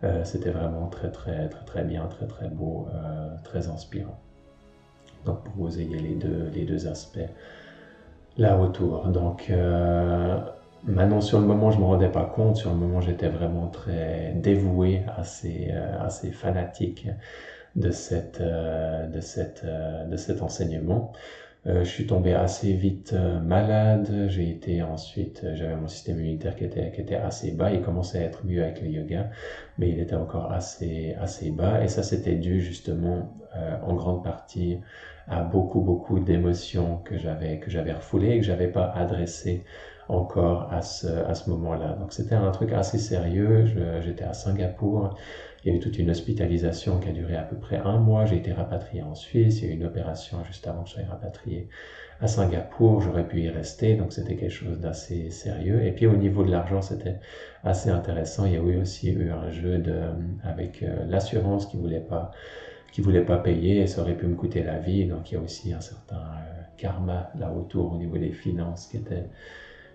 euh, 0.03 0.25
c'était 0.25 0.51
vraiment 0.51 0.89
très 0.89 1.11
très 1.11 1.49
très 1.49 1.65
très 1.65 1.85
bien, 1.85 2.07
très 2.07 2.27
très 2.27 2.49
beau, 2.49 2.87
euh, 2.95 3.35
très 3.43 3.69
inspirant. 3.69 4.19
Donc 5.25 5.43
pour 5.45 5.55
vous 5.57 5.81
ayez 5.81 5.99
les 5.99 6.15
deux, 6.15 6.51
les 6.55 6.65
deux 6.65 6.87
aspects 6.87 7.31
là 8.39 8.59
autour. 8.59 9.09
Donc 9.09 9.49
euh, 9.51 10.39
maintenant 10.85 11.21
sur 11.21 11.41
le 11.41 11.47
moment 11.47 11.71
je 11.71 11.79
me 11.79 11.85
rendais 11.85 12.11
pas 12.11 12.25
compte, 12.25 12.57
sur 12.57 12.71
le 12.71 12.77
moment 12.77 13.01
j'étais 13.01 13.29
vraiment 13.29 13.69
très 13.69 14.33
dévoué, 14.37 15.03
assez, 15.17 15.69
euh, 15.71 15.99
assez 16.01 16.33
fanatique 16.33 17.09
de, 17.77 17.91
cette, 17.91 18.41
euh, 18.41 19.07
de, 19.07 19.21
cette, 19.21 19.65
de 19.65 20.17
cet 20.17 20.43
enseignement. 20.43 21.13
je 21.67 21.85
suis 21.85 22.07
tombé 22.07 22.35
assez 22.35 22.73
vite 22.75 23.15
malade, 23.43 24.27
j'ai 24.29 24.51
été 24.51 24.83
ensuite, 24.83 25.47
j'avais 25.55 25.77
mon 25.77 25.89
système 25.89 26.19
immunitaire 26.19 26.57
qui 26.57 26.65
était, 26.65 26.91
qui 26.93 27.01
était 27.01 27.17
assez 27.17 27.53
bas, 27.53 27.73
il 27.73 27.81
commençait 27.81 28.19
à 28.19 28.23
être 28.23 28.45
mieux 28.45 28.63
avec 28.63 28.83
le 28.83 28.89
yoga, 28.89 29.31
mais 29.79 29.89
il 29.89 29.99
était 29.99 30.15
encore 30.15 30.53
assez, 30.53 31.17
assez 31.19 31.51
bas, 31.51 31.83
et 31.83 31.89
ça 31.89 32.03
c'était 32.03 32.35
dû 32.35 32.61
justement 32.61 33.33
en 33.83 33.95
grande 33.95 34.23
partie 34.23 34.79
à 35.29 35.43
beaucoup, 35.43 35.81
beaucoup 35.81 36.21
d'émotions 36.21 36.99
que 37.05 37.19
j'avais, 37.19 37.59
que 37.59 37.71
j'avais 37.71 37.93
refoulées 37.93 38.31
et 38.31 38.41
que 38.41 38.45
j'avais 38.45 38.69
pas 38.69 38.93
adressées 38.95 39.65
encore 40.09 40.73
à 40.73 40.83
ce, 40.83 41.07
à 41.07 41.35
ce 41.35 41.49
moment-là. 41.51 41.95
Donc 41.95 42.13
c'était 42.13 42.35
un 42.35 42.51
truc 42.51 42.73
assez 42.73 42.99
sérieux. 42.99 43.65
j'étais 44.03 44.25
à 44.25 44.35
Singapour. 44.35 45.17
Il 45.65 45.73
y 45.73 45.75
a 45.75 45.79
eu 45.79 45.81
toute 45.81 45.99
une 45.99 46.11
hospitalisation 46.11 47.01
qui 47.01 47.09
a 47.09 47.13
duré 47.13 47.37
à 47.37 47.43
peu 47.43 47.57
près 47.57 47.79
un 47.79 47.99
mois. 47.99 48.27
J'ai 48.27 48.37
été 48.37 48.53
rapatrié 48.53 49.03
en 49.03 49.15
Suisse. 49.15 49.63
Il 49.63 49.69
y 49.69 49.71
a 49.71 49.73
eu 49.73 49.77
une 49.77 49.87
opération 49.87 50.45
juste 50.45 50.67
avant 50.67 50.83
que 50.83 50.91
je 50.91 50.95
sois 50.95 51.05
rapatrié 51.09 51.69
à 52.21 52.29
Singapour. 52.29 53.01
J'aurais 53.01 53.27
pu 53.27 53.41
y 53.41 53.49
rester. 53.49 53.95
Donc 53.95 54.13
c'était 54.13 54.37
quelque 54.37 54.53
chose 54.53 54.79
d'assez 54.79 55.31
sérieux. 55.31 55.83
Et 55.83 55.93
puis 55.93 56.07
au 56.07 56.17
niveau 56.17 56.45
de 56.45 56.51
l'argent, 56.51 56.83
c'était 56.83 57.19
assez 57.63 57.89
intéressant. 57.89 58.45
Il 58.45 58.53
y 58.53 58.57
a 58.57 58.61
eu 58.61 58.81
aussi 58.81 59.11
eu 59.11 59.31
un 59.31 59.51
jeu 59.51 59.79
de, 59.79 60.01
avec 60.43 60.83
euh, 60.83 61.07
l'assurance 61.07 61.65
qui 61.65 61.79
voulait 61.79 62.01
pas 62.01 62.31
qui 62.95 63.01
voulait 63.01 63.25
pas 63.25 63.39
payer 63.39 63.89
ça 63.89 64.03
aurait 64.03 64.17
pu 64.17 64.29
me 64.29 64.37
coûter 64.37 64.63
la 64.63 64.79
vie. 64.79 65.05
Donc 65.05 65.33
il 65.33 65.35
y 65.35 65.37
a 65.37 65.41
aussi 65.41 65.73
un 65.73 65.81
certain 65.81 66.15
euh, 66.15 66.63
karma 66.77 67.29
là 67.37 67.53
autour 67.53 67.93
au 67.93 67.97
niveau 67.99 68.17
des 68.19 68.31
finances 68.31 68.87
qui 68.87 68.99
était 68.99 69.27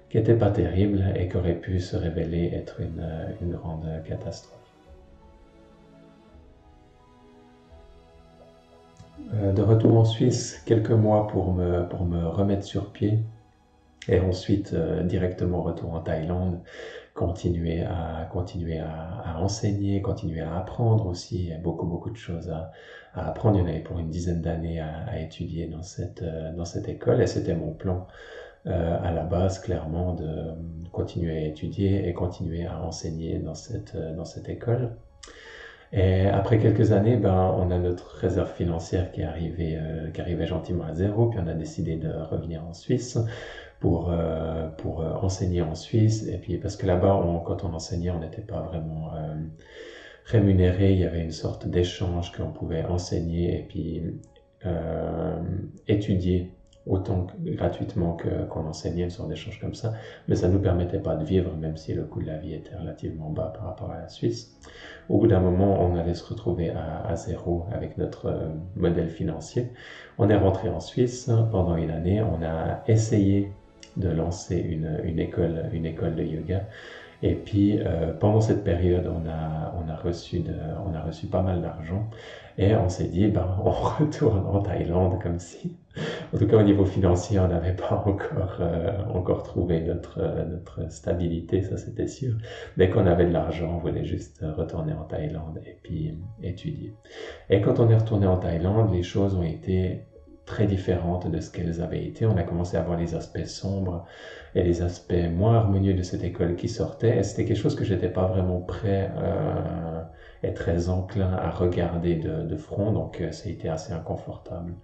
qui 0.10 0.18
était 0.18 0.36
pas 0.36 0.52
terrible 0.52 1.06
et 1.16 1.30
qui 1.30 1.38
aurait 1.38 1.60
pu 1.62 1.80
se 1.80 1.96
révéler 1.96 2.52
être 2.54 2.82
une, 2.82 3.00
euh, 3.00 3.32
une 3.42 3.54
grande 3.54 3.88
catastrophe. 4.06 4.60
Euh, 9.34 9.54
de 9.54 9.62
retour 9.62 9.98
en 9.98 10.04
Suisse, 10.04 10.62
quelques 10.66 10.92
mois 10.92 11.28
pour 11.28 11.54
me, 11.54 11.88
pour 11.88 12.04
me 12.04 12.28
remettre 12.28 12.66
sur 12.66 12.92
pied 12.92 13.20
et 14.10 14.20
ensuite 14.20 14.76
directement 15.06 15.62
retour 15.62 15.94
en 15.94 16.02
Thaïlande 16.02 16.60
continuer 17.20 17.82
à 17.82 18.30
continuer 18.32 18.80
à, 18.80 19.36
enseigner, 19.42 20.02
continuer 20.02 20.40
à 20.40 20.56
apprendre 20.56 21.06
aussi. 21.08 21.38
Il 21.44 21.50
y 21.50 21.54
a 21.54 21.58
beaucoup 21.58 21.86
beaucoup 21.86 22.10
de 22.10 22.16
choses 22.16 22.50
à, 22.50 22.72
apprendre. 23.14 23.58
Il 23.58 23.60
y 23.60 23.64
en 23.64 23.68
avait 23.68 23.82
pour 23.82 24.00
une 24.00 24.10
dizaine 24.10 24.42
d'années 24.42 24.80
à, 24.80 25.20
étudier 25.20 25.68
dans 25.68 25.82
cette 25.84 26.22
euh, 26.24 26.54
dans 26.54 26.64
cette 26.64 26.88
école 26.88 27.22
et 27.22 27.28
c'était 27.28 27.56
mon 27.56 27.74
plan 27.74 28.08
euh, 28.68 28.98
à 29.04 29.12
la 29.12 29.24
base 29.24 29.60
clairement 29.60 30.14
de 30.14 30.30
continuer 30.94 31.38
à 31.44 31.46
étudier 31.48 32.08
et 32.08 32.14
continuer 32.14 32.66
à 32.66 32.82
enseigner 32.82 33.40
dans 33.40 33.56
cette 33.56 33.96
euh, 33.96 34.16
dans 34.16 34.26
cette 34.26 34.48
école. 34.48 34.96
Et 35.92 36.28
après 36.28 36.60
quelques 36.60 36.92
années, 36.92 37.18
ben, 37.18 37.56
on 37.58 37.72
a 37.72 37.80
notre 37.80 38.16
réserve 38.18 38.54
financière 38.54 39.12
qui 39.12 39.24
arrivait, 39.24 39.80
qui 40.14 40.22
arrivait 40.22 40.46
gentiment 40.46 40.84
à 40.84 40.94
zéro, 40.94 41.30
puis 41.30 41.40
on 41.44 41.48
a 41.48 41.56
décidé 41.56 41.96
de 41.96 42.10
revenir 42.10 42.64
en 42.64 42.74
Suisse 42.74 43.18
pour, 43.80 44.12
euh, 44.12 44.68
pour 44.78 45.02
euh, 45.02 45.14
enseigner 45.22 45.62
en 45.62 45.76
Suisse. 45.76 46.28
Et 46.28 46.38
puis 46.38 46.58
parce 46.58 46.76
que 46.76 46.86
là-bas, 46.86 47.24
quand 47.46 47.64
on 47.64 47.74
enseignait, 47.74 48.12
on 48.12 48.20
n'était 48.20 48.42
pas 48.42 48.62
vraiment 48.62 49.14
euh, 49.16 49.36
rémunéré. 50.26 50.94
Il 50.94 51.00
y 51.00 51.06
avait 51.06 51.24
une 51.24 51.32
sorte 51.32 51.68
d'échange 51.68 52.32
qu'on 52.32 52.52
pouvait 52.52 52.84
enseigner 52.84 53.60
et 53.60 53.64
puis 53.64 54.04
étudier 55.88 56.52
autant 56.86 57.28
gratuitement 57.40 58.16
que, 58.16 58.46
qu'on 58.50 58.66
enseignait, 58.66 59.04
une 59.04 59.10
sorte 59.10 59.30
d'échange 59.30 59.60
comme 59.62 59.74
ça. 59.74 59.94
Mais 60.28 60.36
ça 60.36 60.50
ne 60.50 60.54
nous 60.54 60.60
permettait 60.60 61.00
pas 61.00 61.16
de 61.16 61.24
vivre, 61.24 61.56
même 61.56 61.78
si 61.78 61.94
le 61.94 62.04
coût 62.04 62.22
de 62.22 62.28
la 62.28 62.38
vie 62.38 62.54
était 62.54 62.76
relativement 62.76 63.30
bas 63.30 63.54
par 63.56 63.68
rapport 63.68 63.92
à 63.92 64.00
la 64.00 64.10
Suisse. 64.10 64.60
Au 65.08 65.18
bout 65.18 65.28
d'un 65.28 65.40
moment, 65.40 65.82
on 65.82 65.96
allait 65.96 66.14
se 66.14 66.26
retrouver 66.26 66.72
à 66.72 67.16
zéro 67.16 67.66
avec 67.72 67.98
notre 67.98 68.52
modèle 68.76 69.10
financier. 69.10 69.72
On 70.18 70.30
est 70.30 70.36
rentré 70.36 70.68
en 70.68 70.82
Suisse 70.82 71.32
pendant 71.52 71.78
une 71.78 71.92
année. 71.92 72.22
On 72.22 72.44
a 72.44 72.84
essayé 72.88 73.54
de 73.98 74.10
lancer 74.10 74.58
une, 74.58 75.20
école, 75.20 75.70
une 75.74 75.86
école 75.86 76.16
de 76.16 76.24
yoga. 76.24 76.66
Et 77.22 77.36
puis 77.36 77.80
euh, 77.80 78.14
pendant 78.14 78.40
cette 78.40 78.64
période, 78.64 79.08
on 79.08 79.28
a, 79.28 79.74
on 79.78 79.90
a, 79.90 79.96
reçu, 79.96 80.42
on 80.86 80.94
a 80.94 81.02
reçu 81.02 81.28
pas 81.28 81.42
mal 81.42 81.62
d'argent 81.62 82.10
et 82.58 82.76
on 82.76 82.88
s'est 82.88 83.08
dit, 83.08 83.28
ben, 83.28 83.58
on 83.64 83.72
retourne 83.72 84.46
en 84.46 84.62
Thaïlande 84.62 85.22
comme 85.22 85.40
si, 85.40 85.76
en 86.34 86.38
tout 86.38 86.48
cas 86.48 86.58
au 86.58 86.64
niveau 86.64 86.86
financier, 86.86 87.40
on 87.40 87.48
n'avait 87.50 87.76
pas 87.76 88.04
encore, 88.06 88.58
euh, 88.62 89.04
encore 89.14 89.44
trouvé 89.44 89.82
notre, 89.82 90.22
notre 90.50 90.90
stabilité, 90.92 91.62
ça 91.62 91.78
c'était 91.78 92.08
sûr. 92.08 92.36
Dès 92.78 92.90
qu'on 92.90 93.06
avait 93.06 93.26
de 93.26 93.34
l'argent, 93.34 93.76
on 93.76 93.80
voulait 93.80 94.06
juste 94.06 94.46
retourner 94.58 94.94
en 94.94 95.04
Thaïlande 95.04 95.60
et 95.66 95.78
puis 95.84 96.18
étudier. 96.42 96.94
Et 97.50 97.60
quand 97.60 97.80
on 97.80 97.90
est 97.90 97.98
retourné 97.98 98.28
en 98.28 98.38
Thaïlande, 98.38 98.94
les 98.94 99.04
choses 99.04 99.36
ont 99.36 99.44
été 99.44 100.06
très 100.50 100.66
différentes 100.68 101.28
de 101.28 101.40
ce 101.40 101.52
qu'elles 101.52 101.82
avaient 101.82 102.04
été. 102.04 102.26
On 102.26 102.36
a 102.38 102.44
commencé 102.44 102.76
à 102.78 102.82
voir 102.82 102.98
les 102.98 103.16
aspects 103.16 103.46
sombres 103.46 104.04
et 104.56 104.64
les 104.64 104.82
aspects 104.82 105.14
moins 105.32 105.56
harmonieux 105.56 105.94
de 105.94 106.02
cette 106.04 106.24
école 106.24 106.56
qui 106.56 106.68
sortaient. 106.70 107.18
Et 107.20 107.24
c'était 107.24 107.46
quelque 107.46 107.58
chose 107.58 107.76
que 107.76 107.86
j'étais 107.86 108.10
pas 108.10 108.26
vraiment 108.26 108.60
prêt 108.62 109.12
euh, 109.18 110.02
et 110.44 110.54
très 110.54 110.90
enclin 110.90 111.34
à 111.34 111.52
regarder 111.52 112.16
de, 112.18 112.44
de 112.44 112.56
front. 112.58 112.92
Donc, 112.92 113.22
euh, 113.22 113.32
ça 113.32 113.48
a 113.50 113.52
été 113.52 113.70
assez 113.70 113.94
inconfortable 113.94 114.76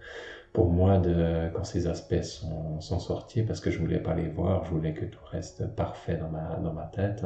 pour 0.54 0.72
moi 0.72 0.98
de 1.00 1.50
quand 1.54 1.64
ces 1.66 1.88
aspects 1.88 2.22
sont, 2.24 2.80
sont 2.82 3.00
sortis 3.00 3.44
parce 3.44 3.60
que 3.62 3.72
je 3.72 3.80
voulais 3.80 4.00
pas 4.00 4.16
les 4.16 4.28
voir. 4.30 4.66
Je 4.66 4.72
voulais 4.72 4.94
que 4.94 5.06
tout 5.06 5.24
reste 5.32 5.68
parfait 5.76 6.18
dans 6.18 6.30
ma, 6.30 6.58
dans 6.60 6.74
ma 6.74 6.86
tête. 6.88 7.26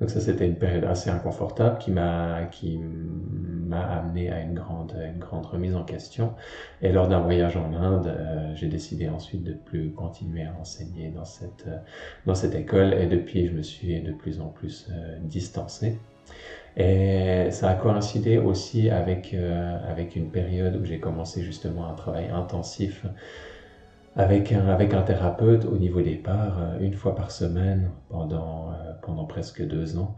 Donc 0.00 0.10
ça, 0.10 0.20
c'était 0.20 0.46
une 0.46 0.56
période 0.56 0.84
assez 0.84 1.08
inconfortable 1.08 1.78
qui 1.78 1.90
m'a 1.90 2.44
qui 2.50 2.78
m'a 2.78 3.80
amené 3.80 4.30
à 4.30 4.40
une 4.42 4.52
grande 4.54 4.94
une 4.94 5.18
grande 5.18 5.46
remise 5.46 5.74
en 5.74 5.84
question. 5.84 6.34
Et 6.82 6.92
lors 6.92 7.08
d'un 7.08 7.20
voyage 7.20 7.56
en 7.56 7.72
Inde, 7.72 8.08
euh, 8.08 8.54
j'ai 8.54 8.68
décidé 8.68 9.08
ensuite 9.08 9.42
de 9.42 9.54
plus 9.54 9.92
continuer 9.92 10.44
à 10.44 10.54
enseigner 10.60 11.08
dans 11.08 11.24
cette 11.24 11.66
dans 12.26 12.34
cette 12.34 12.54
école. 12.54 12.92
Et 12.94 13.06
depuis, 13.06 13.46
je 13.46 13.52
me 13.52 13.62
suis 13.62 14.00
de 14.00 14.12
plus 14.12 14.40
en 14.40 14.48
plus 14.48 14.88
euh, 14.90 15.18
distancé. 15.22 15.98
Et 16.76 17.50
ça 17.52 17.70
a 17.70 17.74
coïncidé 17.74 18.36
aussi 18.38 18.90
avec 18.90 19.32
euh, 19.32 19.78
avec 19.88 20.14
une 20.14 20.30
période 20.30 20.76
où 20.76 20.84
j'ai 20.84 21.00
commencé 21.00 21.42
justement 21.42 21.88
un 21.88 21.94
travail 21.94 22.28
intensif 22.28 23.06
avec 24.16 24.52
un, 24.52 24.66
avec 24.68 24.94
un 24.94 25.02
thérapeute 25.02 25.64
au 25.66 25.76
niveau 25.78 26.00
départ, 26.00 26.76
une 26.80 26.94
fois 26.94 27.14
par 27.14 27.30
semaine 27.30 27.90
pendant, 28.08 28.72
pendant 29.02 29.26
presque 29.26 29.66
deux 29.66 29.98
ans. 29.98 30.16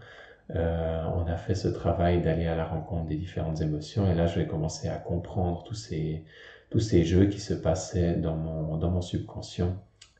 on 0.50 1.26
a 1.26 1.36
fait 1.36 1.54
ce 1.54 1.68
travail 1.68 2.22
d'aller 2.22 2.46
à 2.46 2.56
la 2.56 2.64
rencontre 2.64 3.06
des 3.06 3.16
différentes 3.16 3.60
émotions 3.60 4.10
et 4.10 4.14
là 4.14 4.26
je 4.26 4.38
vais 4.38 4.46
commencer 4.46 4.88
à 4.88 4.96
comprendre 4.98 5.64
tous 5.64 5.74
ces, 5.74 6.24
tous 6.70 6.80
ces 6.80 7.04
jeux 7.04 7.26
qui 7.26 7.40
se 7.40 7.54
passaient 7.54 8.14
dans 8.14 8.36
mon, 8.36 8.76
dans 8.78 8.90
mon 8.90 9.02
subconscient 9.02 9.76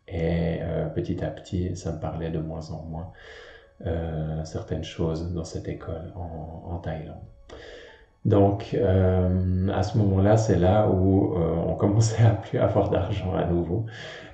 et 0.08 0.60
petit 0.94 1.24
à 1.24 1.30
petit 1.30 1.76
ça 1.76 1.92
me 1.92 2.00
parlait 2.00 2.30
de 2.30 2.38
moins 2.40 2.70
en 2.70 2.82
moins 2.82 3.12
euh, 3.86 4.44
certaines 4.44 4.82
choses 4.82 5.32
dans 5.32 5.44
cette 5.44 5.68
école 5.68 6.12
en, 6.16 6.64
en 6.66 6.78
Thaïlande. 6.80 7.22
Donc, 8.24 8.74
euh, 8.74 9.68
à 9.68 9.82
ce 9.82 9.96
moment-là, 9.98 10.36
c'est 10.36 10.56
là 10.56 10.88
où 10.88 11.34
euh, 11.34 11.54
on 11.66 11.74
commençait 11.74 12.22
à 12.24 12.30
plus 12.30 12.58
avoir 12.58 12.90
d'argent 12.90 13.34
à 13.34 13.44
nouveau. 13.44 13.86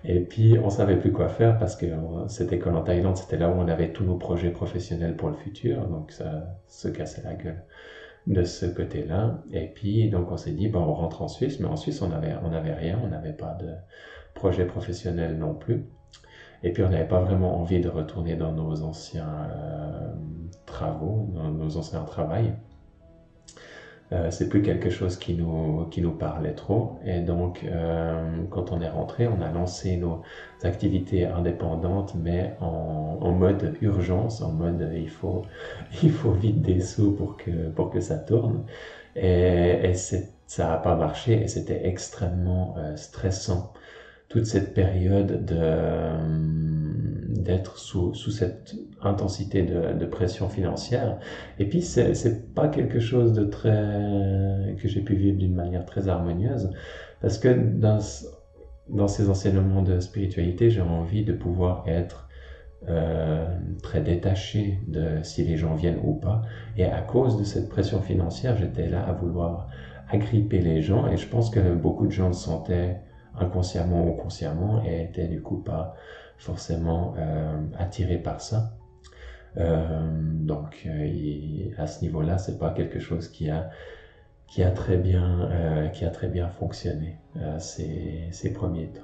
Et 0.05 0.20
puis, 0.20 0.59
on 0.59 0.70
savait 0.70 0.97
plus 0.99 1.12
quoi 1.12 1.29
faire 1.29 1.59
parce 1.59 1.77
que 1.77 1.87
cette 2.29 2.53
école 2.53 2.77
en 2.77 2.83
Thaïlande, 2.83 3.16
c'était 3.16 3.37
là 3.37 3.51
où 3.51 3.55
on 3.55 3.68
avait 3.68 3.92
tous 3.92 4.05
nos 4.05 4.16
projets 4.16 4.51
professionnels 4.51 5.16
pour 5.16 5.29
le 5.29 5.35
futur. 5.35 5.87
Donc, 5.88 6.12
ça 6.12 6.57
se 6.66 6.88
cassait 6.88 7.23
la 7.25 7.35
gueule 7.35 7.62
de 8.27 8.42
ce 8.42 8.66
côté-là. 8.66 9.42
Et 9.53 9.68
puis, 9.68 10.11
donc, 10.11 10.33
on 10.33 10.37
s'est 10.37 10.53
dit, 10.53 10.68
bon, 10.68 10.81
on 10.81 10.94
rentre 10.94 11.23
en 11.23 11.29
Suisse. 11.29 11.61
Mais 11.61 11.66
en 11.66 11.77
Suisse, 11.77 12.03
on 12.03 12.11
avait, 12.11 12.35
on 12.42 12.53
avait 12.53 12.75
rien. 12.75 12.99
On 13.05 13.09
n'avait 13.09 13.33
pas 13.33 13.57
de 13.61 13.70
projet 14.35 14.66
professionnel 14.66 15.38
non 15.38 15.55
plus. 15.55 15.85
Et 16.64 16.73
puis 16.73 16.83
on 16.83 16.88
n'avait 16.88 17.07
pas 17.07 17.20
vraiment 17.20 17.61
envie 17.61 17.81
de 17.81 17.90
retourner 17.90 18.37
dans 18.37 18.53
nos 18.53 18.83
anciens 18.83 19.49
euh, 19.51 20.14
travaux, 20.64 21.31
dans 21.35 21.51
nos 21.51 21.77
anciens 21.77 22.03
travails. 22.05 22.55
Euh, 24.12 24.31
c'est 24.31 24.49
plus 24.49 24.62
quelque 24.62 24.90
chose 24.90 25.17
qui 25.17 25.35
nous, 25.35 25.87
qui 25.90 26.03
nous 26.03 26.12
parlait 26.12 26.55
trop. 26.55 26.99
Et 27.05 27.21
donc, 27.21 27.64
euh, 27.64 28.45
quand 28.51 28.71
on 28.73 28.81
est 28.81 28.88
rentré, 28.88 29.27
on 29.27 29.40
a 29.40 29.51
lancé 29.51 29.97
nos 29.97 30.23
activités 30.62 31.25
indépendantes, 31.27 32.14
mais 32.14 32.55
en, 32.61 33.19
en 33.21 33.33
mode 33.33 33.77
urgence, 33.81 34.43
en 34.43 34.53
mode 34.53 34.90
il 34.95 35.09
faut, 35.09 35.43
il 36.03 36.11
faut 36.12 36.33
vite 36.33 36.61
des 36.62 36.81
sous 36.81 37.12
pour 37.12 37.37
que, 37.37 37.69
pour 37.71 37.90
que 37.90 38.01
ça 38.01 38.19
tourne. 38.19 38.64
Et, 39.17 39.90
et 39.90 39.95
ça 39.95 40.69
n'a 40.69 40.77
pas 40.79 40.97
marché 40.97 41.43
et 41.43 41.49
c'était 41.49 41.87
extrêmement 41.87 42.75
euh, 42.79 42.97
stressant 42.97 43.73
toute 44.29 44.47
cette 44.47 44.75
période 44.75 45.45
de 45.45 45.57
euh, 45.59 46.84
d'être 47.35 47.79
sous, 47.79 48.14
sous 48.14 48.31
cette 48.31 48.75
intensité 49.03 49.62
de, 49.62 49.92
de, 49.99 50.07
pression 50.07 50.49
financière. 50.49 51.18
Et 51.59 51.68
puis, 51.68 51.83
c'est, 51.83 52.14
c'est 52.14 52.55
pas 52.55 52.68
quelque 52.68 53.01
chose 53.01 53.33
de 53.33 53.44
très, 53.44 54.75
que 54.81 54.88
j'ai 54.88 55.01
pu 55.01 55.14
vivre 55.14 55.38
d'une 55.38 55.55
manière 55.55 55.85
très 55.85 56.09
harmonieuse, 56.09 56.70
parce 57.20 57.38
que 57.38 57.49
dans, 57.49 57.99
dans 58.88 59.09
ces 59.09 59.29
enseignements 59.29 59.83
de 59.83 60.01
spiritualité, 60.01 60.70
j'ai 60.70 60.83
envie 60.83 61.25
de 61.25 61.33
pouvoir 61.33 61.85
être 61.87 62.29
euh, 62.88 63.47
très 63.83 64.01
détaché 64.01 64.79
de 64.88 65.23
si 65.23 65.42
les 65.44 65.57
gens 65.57 65.75
viennent 65.75 66.01
ou 66.03 66.14
pas. 66.14 66.42
Et 66.77 66.85
à 66.85 67.01
cause 67.01 67.38
de 67.38 67.44
cette 67.44 67.68
pression 67.68 68.01
financière, 68.01 68.57
j'étais 68.57 68.88
là 68.88 69.03
à 69.03 69.12
vouloir 69.12 69.68
agripper 70.11 70.61
les 70.61 70.83
gens, 70.83 71.09
et 71.09 71.16
je 71.16 71.27
pense 71.27 71.51
que 71.51 71.75
beaucoup 71.75 72.07
de 72.07 72.12
gens 72.12 72.29
le 72.29 72.35
sentaient 72.35 73.01
inconsciemment 73.38 74.07
ou 74.07 74.12
consciemment 74.12 74.83
et 74.85 75.03
était 75.03 75.27
du 75.27 75.42
coup 75.42 75.57
pas 75.57 75.94
forcément 76.38 77.14
euh, 77.18 77.57
attiré 77.79 78.18
par 78.18 78.40
ça. 78.40 78.73
Euh, 79.57 80.11
donc 80.11 80.83
euh, 80.87 81.70
à 81.79 81.87
ce 81.87 82.03
niveau-là, 82.03 82.38
c'est 82.38 82.59
pas 82.59 82.70
quelque 82.70 82.99
chose 82.99 83.29
qui 83.29 83.51
a 83.51 83.70
qui 84.49 84.62
a 84.62 84.70
très 84.70 84.99
bien 84.99 85.90
qui 85.92 86.05
a 86.05 86.11
très 86.11 86.29
bien 86.29 86.49
fonctionné 86.49 87.16
ces, 87.59 88.53
premiers 88.55 88.88
temps. 88.88 89.01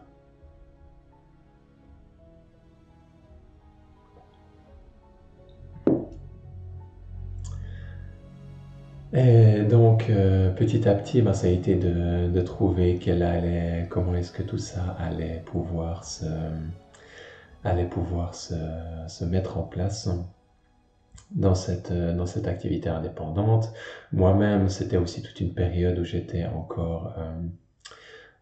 Et 9.13 9.63
donc, 9.65 10.07
petit 10.57 10.89
à 10.89 10.95
petit, 10.95 11.21
ben, 11.23 11.33
ça 11.33 11.49
a 11.49 11.51
été 11.51 11.75
de, 11.75 12.29
de 12.29 12.41
trouver 12.43 12.99
quelle 12.99 13.23
allait, 13.25 13.87
comment 13.91 14.15
est-ce 14.15 14.31
que 14.31 14.43
tout 14.43 14.59
ça 14.59 14.95
allait 15.01 15.43
pouvoir 15.47 16.05
se, 16.05 16.27
allait 17.65 17.89
pouvoir 17.89 18.35
se, 18.35 18.55
se 19.09 19.25
mettre 19.25 19.59
en 19.59 19.63
place 19.63 20.09
dans 21.33 21.55
cette, 21.55 21.93
dans 21.93 22.27
cette 22.27 22.49
activité 22.49 22.89
indépendante. 22.89 23.73
Moi-même, 24.13 24.69
c'était 24.69 24.97
aussi 24.97 25.23
toute 25.23 25.41
une 25.41 25.55
période 25.55 25.99
où 25.99 26.05
j'étais 26.05 26.45
encore 26.47 27.15
euh, 27.19 27.31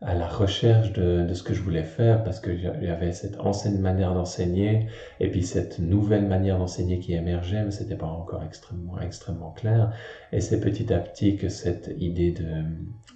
à 0.01 0.15
la 0.15 0.29
recherche 0.29 0.93
de, 0.93 1.27
de, 1.27 1.35
ce 1.35 1.43
que 1.43 1.55
je 1.55 1.61
voulais 1.61 1.83
faire 1.83 2.23
parce 2.23 2.41
que 2.41 2.57
j'avais 2.57 3.13
cette 3.13 3.41
ancienne 3.41 3.81
manière 3.81 4.15
d'enseigner 4.15 4.87
et 5.21 5.31
puis 5.31 5.43
cette 5.43 5.81
nouvelle 5.81 6.27
manière 6.27 6.59
d'enseigner 6.59 7.01
qui 7.01 7.15
émergeait, 7.15 7.65
mais 7.65 7.73
c'était 7.73 7.97
pas 7.97 8.07
encore 8.07 8.45
extrêmement, 8.45 9.01
extrêmement 9.01 9.51
clair. 9.51 9.93
Et 10.33 10.41
c'est 10.41 10.61
petit 10.61 10.93
à 10.93 11.01
petit 11.01 11.37
que 11.37 11.49
cette 11.49 11.93
idée 11.99 12.31
de 12.31 12.47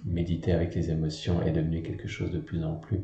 méditer 0.05 0.51
avec 0.51 0.75
les 0.75 0.91
émotions 0.91 1.41
est 1.41 1.51
devenue 1.51 1.81
quelque 1.81 2.07
chose 2.07 2.31
de 2.31 2.39
plus 2.39 2.63
en 2.63 2.75
plus 2.75 3.01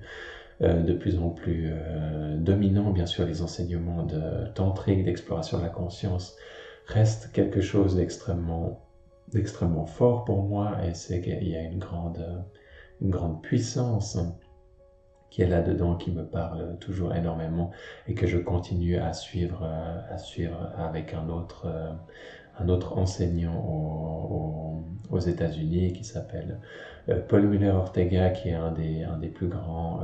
de 0.62 0.94
plus 0.94 1.18
en 1.20 1.30
plus 1.30 1.70
euh, 1.72 2.38
dominant. 2.38 2.92
Bien 2.92 3.06
sûr, 3.06 3.26
les 3.26 3.42
enseignements 3.42 4.04
de 4.04 4.48
tantrique, 4.56 5.04
d'exploration 5.06 5.58
de 5.58 5.64
la 5.64 5.70
conscience 5.70 6.36
restent 6.86 7.32
quelque 7.32 7.62
chose 7.62 7.96
d'extrêmement 7.96 9.86
fort 9.86 10.26
pour 10.26 10.44
moi 10.44 10.78
et 10.86 10.94
c'est 10.94 11.22
qu'il 11.22 11.48
y 11.48 11.56
a 11.56 11.62
une 11.62 11.80
grande 11.80 13.42
puissance 13.42 14.18
qui 15.30 15.42
est 15.42 15.48
là-dedans, 15.48 15.96
qui 15.96 16.12
me 16.12 16.26
parle 16.26 16.78
toujours 16.80 17.14
énormément 17.14 17.72
et 18.08 18.14
que 18.14 18.28
je 18.28 18.38
continue 18.38 18.98
à 18.98 19.14
suivre, 19.14 19.64
euh, 19.64 20.14
à 20.14 20.18
suivre 20.18 20.72
avec 20.78 21.14
un 21.14 21.30
autre, 21.30 21.68
euh, 21.68 21.94
enseignant 22.98 23.58
aux, 25.10 25.20
États-Unis 25.20 25.94
qui 25.94 26.04
s'appelle 26.04 26.60
euh, 26.62 26.99
Paul 27.28 27.48
Muller 27.48 27.70
Ortega, 27.70 28.30
qui 28.30 28.50
est 28.50 28.54
un 28.54 28.72
des, 28.72 29.28
plus 29.28 29.48
grands 29.48 30.02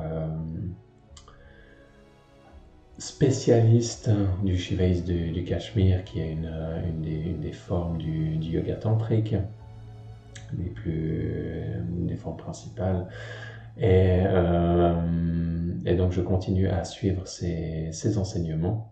spécialistes 2.98 4.10
du 4.44 4.58
Shivaïs 4.58 5.04
du, 5.04 5.44
Cachemire, 5.44 6.04
qui 6.04 6.20
est 6.22 6.32
une, 6.32 6.52
une, 6.88 7.02
des, 7.02 7.12
une 7.12 7.54
formes 7.54 7.98
du, 7.98 8.38
yoga 8.38 8.76
tantrique 8.76 9.36
plus 10.70 11.64
des 12.08 12.16
formes 12.16 12.38
principales. 12.38 13.08
Et, 13.78 14.22
euh, 14.26 14.94
donc 15.98 16.12
je 16.12 16.22
continue 16.22 16.68
à 16.68 16.84
suivre 16.84 17.28
ces, 17.28 17.90
ces 17.92 18.18
enseignements 18.18 18.92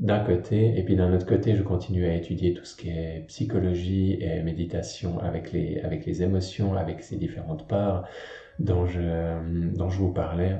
d'un 0.00 0.20
côté, 0.20 0.78
et 0.78 0.82
puis 0.82 0.96
d'un 0.96 1.12
autre 1.14 1.26
côté, 1.26 1.56
je 1.56 1.62
continue 1.62 2.06
à 2.06 2.14
étudier 2.14 2.54
tout 2.54 2.64
ce 2.64 2.76
qui 2.76 2.90
est 2.90 3.24
psychologie 3.28 4.18
et 4.20 4.42
méditation 4.42 5.18
avec 5.20 5.52
les, 5.52 5.78
avec 5.80 6.06
les 6.06 6.22
émotions, 6.22 6.74
avec 6.76 7.02
ces 7.02 7.16
différentes 7.16 7.66
parts 7.68 8.06
dont 8.58 8.86
je, 8.86 9.70
dont 9.76 9.88
je 9.90 9.98
vous 9.98 10.12
parlais, 10.12 10.56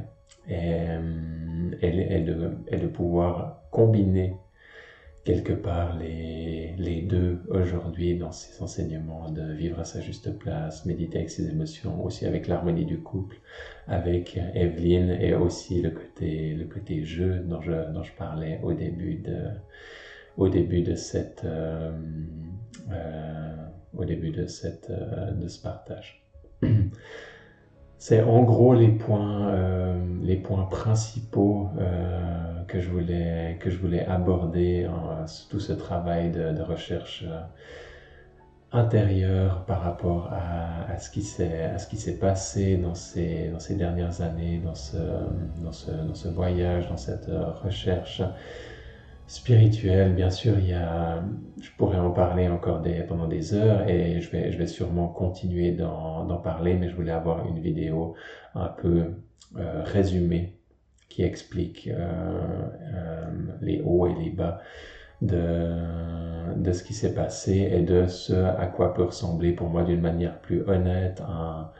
et, 0.48 2.20
de, 2.20 2.50
et 2.68 2.76
de 2.76 2.86
pouvoir 2.86 3.62
combiner 3.70 4.36
quelque 5.26 5.52
part 5.52 5.98
les, 5.98 6.74
les 6.78 7.02
deux 7.02 7.42
aujourd'hui 7.48 8.16
dans 8.16 8.30
ces 8.30 8.62
enseignements 8.62 9.28
de 9.28 9.42
vivre 9.52 9.80
à 9.80 9.84
sa 9.84 10.00
juste 10.00 10.30
place, 10.38 10.86
méditer 10.86 11.18
avec 11.18 11.30
ses 11.30 11.50
émotions, 11.50 12.02
aussi 12.04 12.26
avec 12.26 12.46
l'harmonie 12.46 12.86
du 12.86 13.00
couple, 13.00 13.36
avec 13.88 14.38
Evelyne 14.54 15.10
et 15.20 15.34
aussi 15.34 15.82
le 15.82 15.90
côté, 15.90 16.54
le 16.54 16.64
côté 16.66 17.04
jeu 17.04 17.40
dont 17.40 17.60
je, 17.60 17.92
dont 17.92 18.04
je 18.04 18.12
parlais 18.12 18.60
au 18.62 18.72
début 18.72 19.16
de, 19.16 19.48
au 20.36 20.48
début 20.48 20.82
de 20.82 20.94
cette, 20.94 21.42
euh, 21.44 21.92
euh, 22.92 23.56
au 23.96 24.04
début 24.04 24.30
de 24.30 24.46
cette, 24.46 24.90
euh, 24.90 25.32
de 25.32 25.48
ce 25.48 25.60
partage. 25.60 26.24
C'est 27.98 28.22
en 28.22 28.42
gros 28.44 28.74
les 28.74 28.88
points, 28.92 29.96
les 30.22 30.36
points 30.36 30.66
principaux 30.66 31.70
que, 32.66 32.80
je 32.80 32.90
voulais, 32.90 33.56
que 33.60 33.70
je 33.70 33.78
voulais 33.78 34.04
aborder 34.06 34.88
tout 35.50 35.60
ce 35.60 35.72
travail 35.72 36.30
de, 36.30 36.60
recherche 36.62 37.24
euh, 37.26 37.40
intérieure 38.72 39.64
par 39.64 39.82
rapport 39.82 40.28
à, 40.32 40.90
à 40.90 40.98
ce 40.98 41.10
qui 41.10 41.22
s'est 41.22 42.18
passé 42.18 42.76
dans 42.76 42.94
ces, 42.94 43.48
dans 43.48 43.58
ces 43.60 43.74
dernières 43.74 44.20
années, 44.20 44.60
dans 44.64 44.74
ce, 44.74 44.96
dans 45.62 45.72
ce, 45.72 45.90
dans 45.90 46.14
ce 46.14 46.28
voyage, 46.28 46.88
dans 46.88 46.96
cette 46.96 47.30
recherche 47.62 48.22
spirituel, 49.26 50.14
bien 50.14 50.30
sûr, 50.30 50.58
il 50.58 50.68
y 50.68 50.72
a, 50.72 51.22
je 51.60 51.70
pourrais 51.76 51.98
en 51.98 52.10
parler 52.10 52.48
encore 52.48 52.80
des, 52.80 53.02
pendant 53.02 53.26
des 53.26 53.54
heures 53.54 53.88
et 53.88 54.20
je 54.20 54.30
vais, 54.30 54.52
je 54.52 54.58
vais 54.58 54.66
sûrement 54.66 55.08
continuer 55.08 55.72
d'en 55.72 56.40
parler, 56.42 56.74
mais 56.74 56.88
je 56.88 56.94
voulais 56.94 57.12
avoir 57.12 57.46
une 57.46 57.58
vidéo 57.58 58.14
un 58.54 58.68
peu 58.68 59.14
euh, 59.56 59.82
résumée 59.84 60.55
qui 61.08 61.22
explique 61.22 61.88
euh, 61.88 62.08
euh, 62.94 63.30
les 63.60 63.80
hauts 63.84 64.06
et 64.06 64.14
les 64.14 64.30
bas 64.30 64.60
de, 65.22 66.72
ce 66.72 66.82
qui 66.82 66.92
s'est 66.92 67.14
passé 67.14 67.70
et 67.72 67.80
de 67.80 68.06
ce 68.06 68.34
à 68.34 68.66
quoi 68.66 68.92
peut 68.92 69.04
ressembler 69.04 69.52
pour 69.52 69.68
moi 69.68 69.82
d'une 69.84 70.00
manière 70.00 70.38
plus 70.40 70.62
honnête 70.68 71.22
un, 71.26 71.70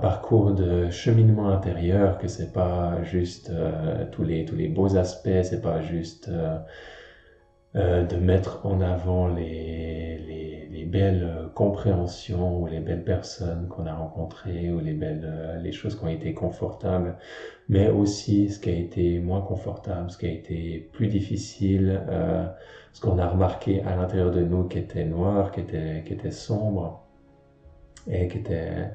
parcours 0.00 0.52
de 0.52 0.90
cheminement 0.90 1.48
intérieur, 1.48 2.18
que 2.18 2.26
c'est 2.26 2.52
pas 2.52 3.02
juste 3.04 3.50
euh, 3.50 4.04
tous, 4.10 4.24
les, 4.24 4.44
tous 4.44 4.56
les 4.56 4.66
beaux 4.68 4.96
aspects, 4.96 5.42
c'est 5.44 5.62
pas 5.62 5.80
juste 5.80 6.28
euh, 7.76 8.04
de 8.04 8.16
mettre 8.16 8.64
en 8.66 8.80
avant 8.80 9.28
les, 9.28 10.18
les, 10.26 10.68
les, 10.70 10.84
belles 10.84 11.50
compréhensions 11.54 12.60
ou 12.60 12.66
les 12.66 12.80
belles 12.80 13.04
personnes 13.04 13.68
qu'on 13.68 13.86
a 13.86 13.94
rencontrées 13.94 14.72
ou 14.72 14.80
les 14.80 14.94
belles 14.94 15.60
les 15.62 15.72
choses 15.72 15.98
qui 15.98 16.04
ont 16.04 16.08
été 16.08 16.32
confortables, 16.32 17.16
mais 17.68 17.88
aussi 17.88 18.48
ce 18.48 18.58
qui 18.60 18.70
a 18.70 18.74
été 18.74 19.18
moins 19.20 19.40
confortable, 19.42 20.10
ce 20.10 20.18
qui 20.18 20.26
a 20.26 20.30
été 20.30 20.88
plus 20.92 21.08
difficile, 21.08 22.00
ce 22.92 23.00
qu'on 23.00 23.18
a 23.18 23.28
remarqué 23.28 23.82
à 23.82 23.96
l'intérieur 23.96 24.30
de 24.30 24.40
nous 24.40 24.64
qui 24.64 24.78
était 24.78 25.04
noir, 25.04 25.52
qui 25.52 25.60
était, 25.60 26.02
qui 26.06 26.14
était 26.14 26.30
sombre 26.30 27.04
et 28.08 28.28
qui 28.28 28.38
était 28.38 28.90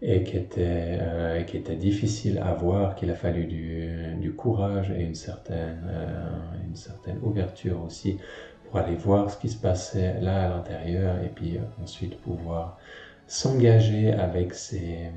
et 0.00 0.22
qui 0.22 0.36
était, 0.36 0.98
euh, 1.00 1.42
qui 1.42 1.56
était 1.56 1.76
difficile 1.76 2.38
à 2.38 2.54
voir, 2.54 2.94
qu'il 2.94 3.10
a 3.10 3.14
fallu 3.14 3.46
du, 3.46 4.32
courage 4.36 4.90
et 4.90 5.02
une 5.02 5.14
certaine, 5.14 5.84
euh, 5.88 6.38
une 6.68 6.76
certaine 6.76 7.18
ouverture 7.22 7.82
aussi 7.82 8.18
pour 8.64 8.78
aller 8.78 8.94
voir 8.94 9.30
ce 9.30 9.38
qui 9.38 9.48
se 9.48 9.56
passait 9.56 10.20
là 10.20 10.46
à 10.46 10.48
l'intérieur 10.50 11.16
et 11.24 11.28
puis 11.28 11.56
euh, 11.56 11.82
ensuite 11.82 12.20
pouvoir 12.20 12.78
s'engager 13.26 14.12
avec 14.12 14.54
ces, 14.54 15.10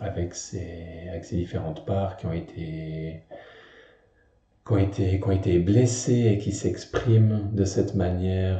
avec, 0.00 0.34
ces, 0.34 1.08
avec 1.10 1.24
ces 1.24 1.36
différentes 1.36 1.84
parts 1.84 2.16
qui 2.16 2.26
ont 2.26 2.32
été 2.32 3.22
qui 4.66 4.72
ont 4.74 4.78
été, 4.78 5.18
qui 5.18 5.26
ont 5.26 5.32
été 5.32 5.58
blessés 5.58 6.26
et 6.26 6.38
qui 6.38 6.52
s'expriment 6.52 7.50
de 7.52 7.64
cette 7.64 7.94
manière 7.94 8.58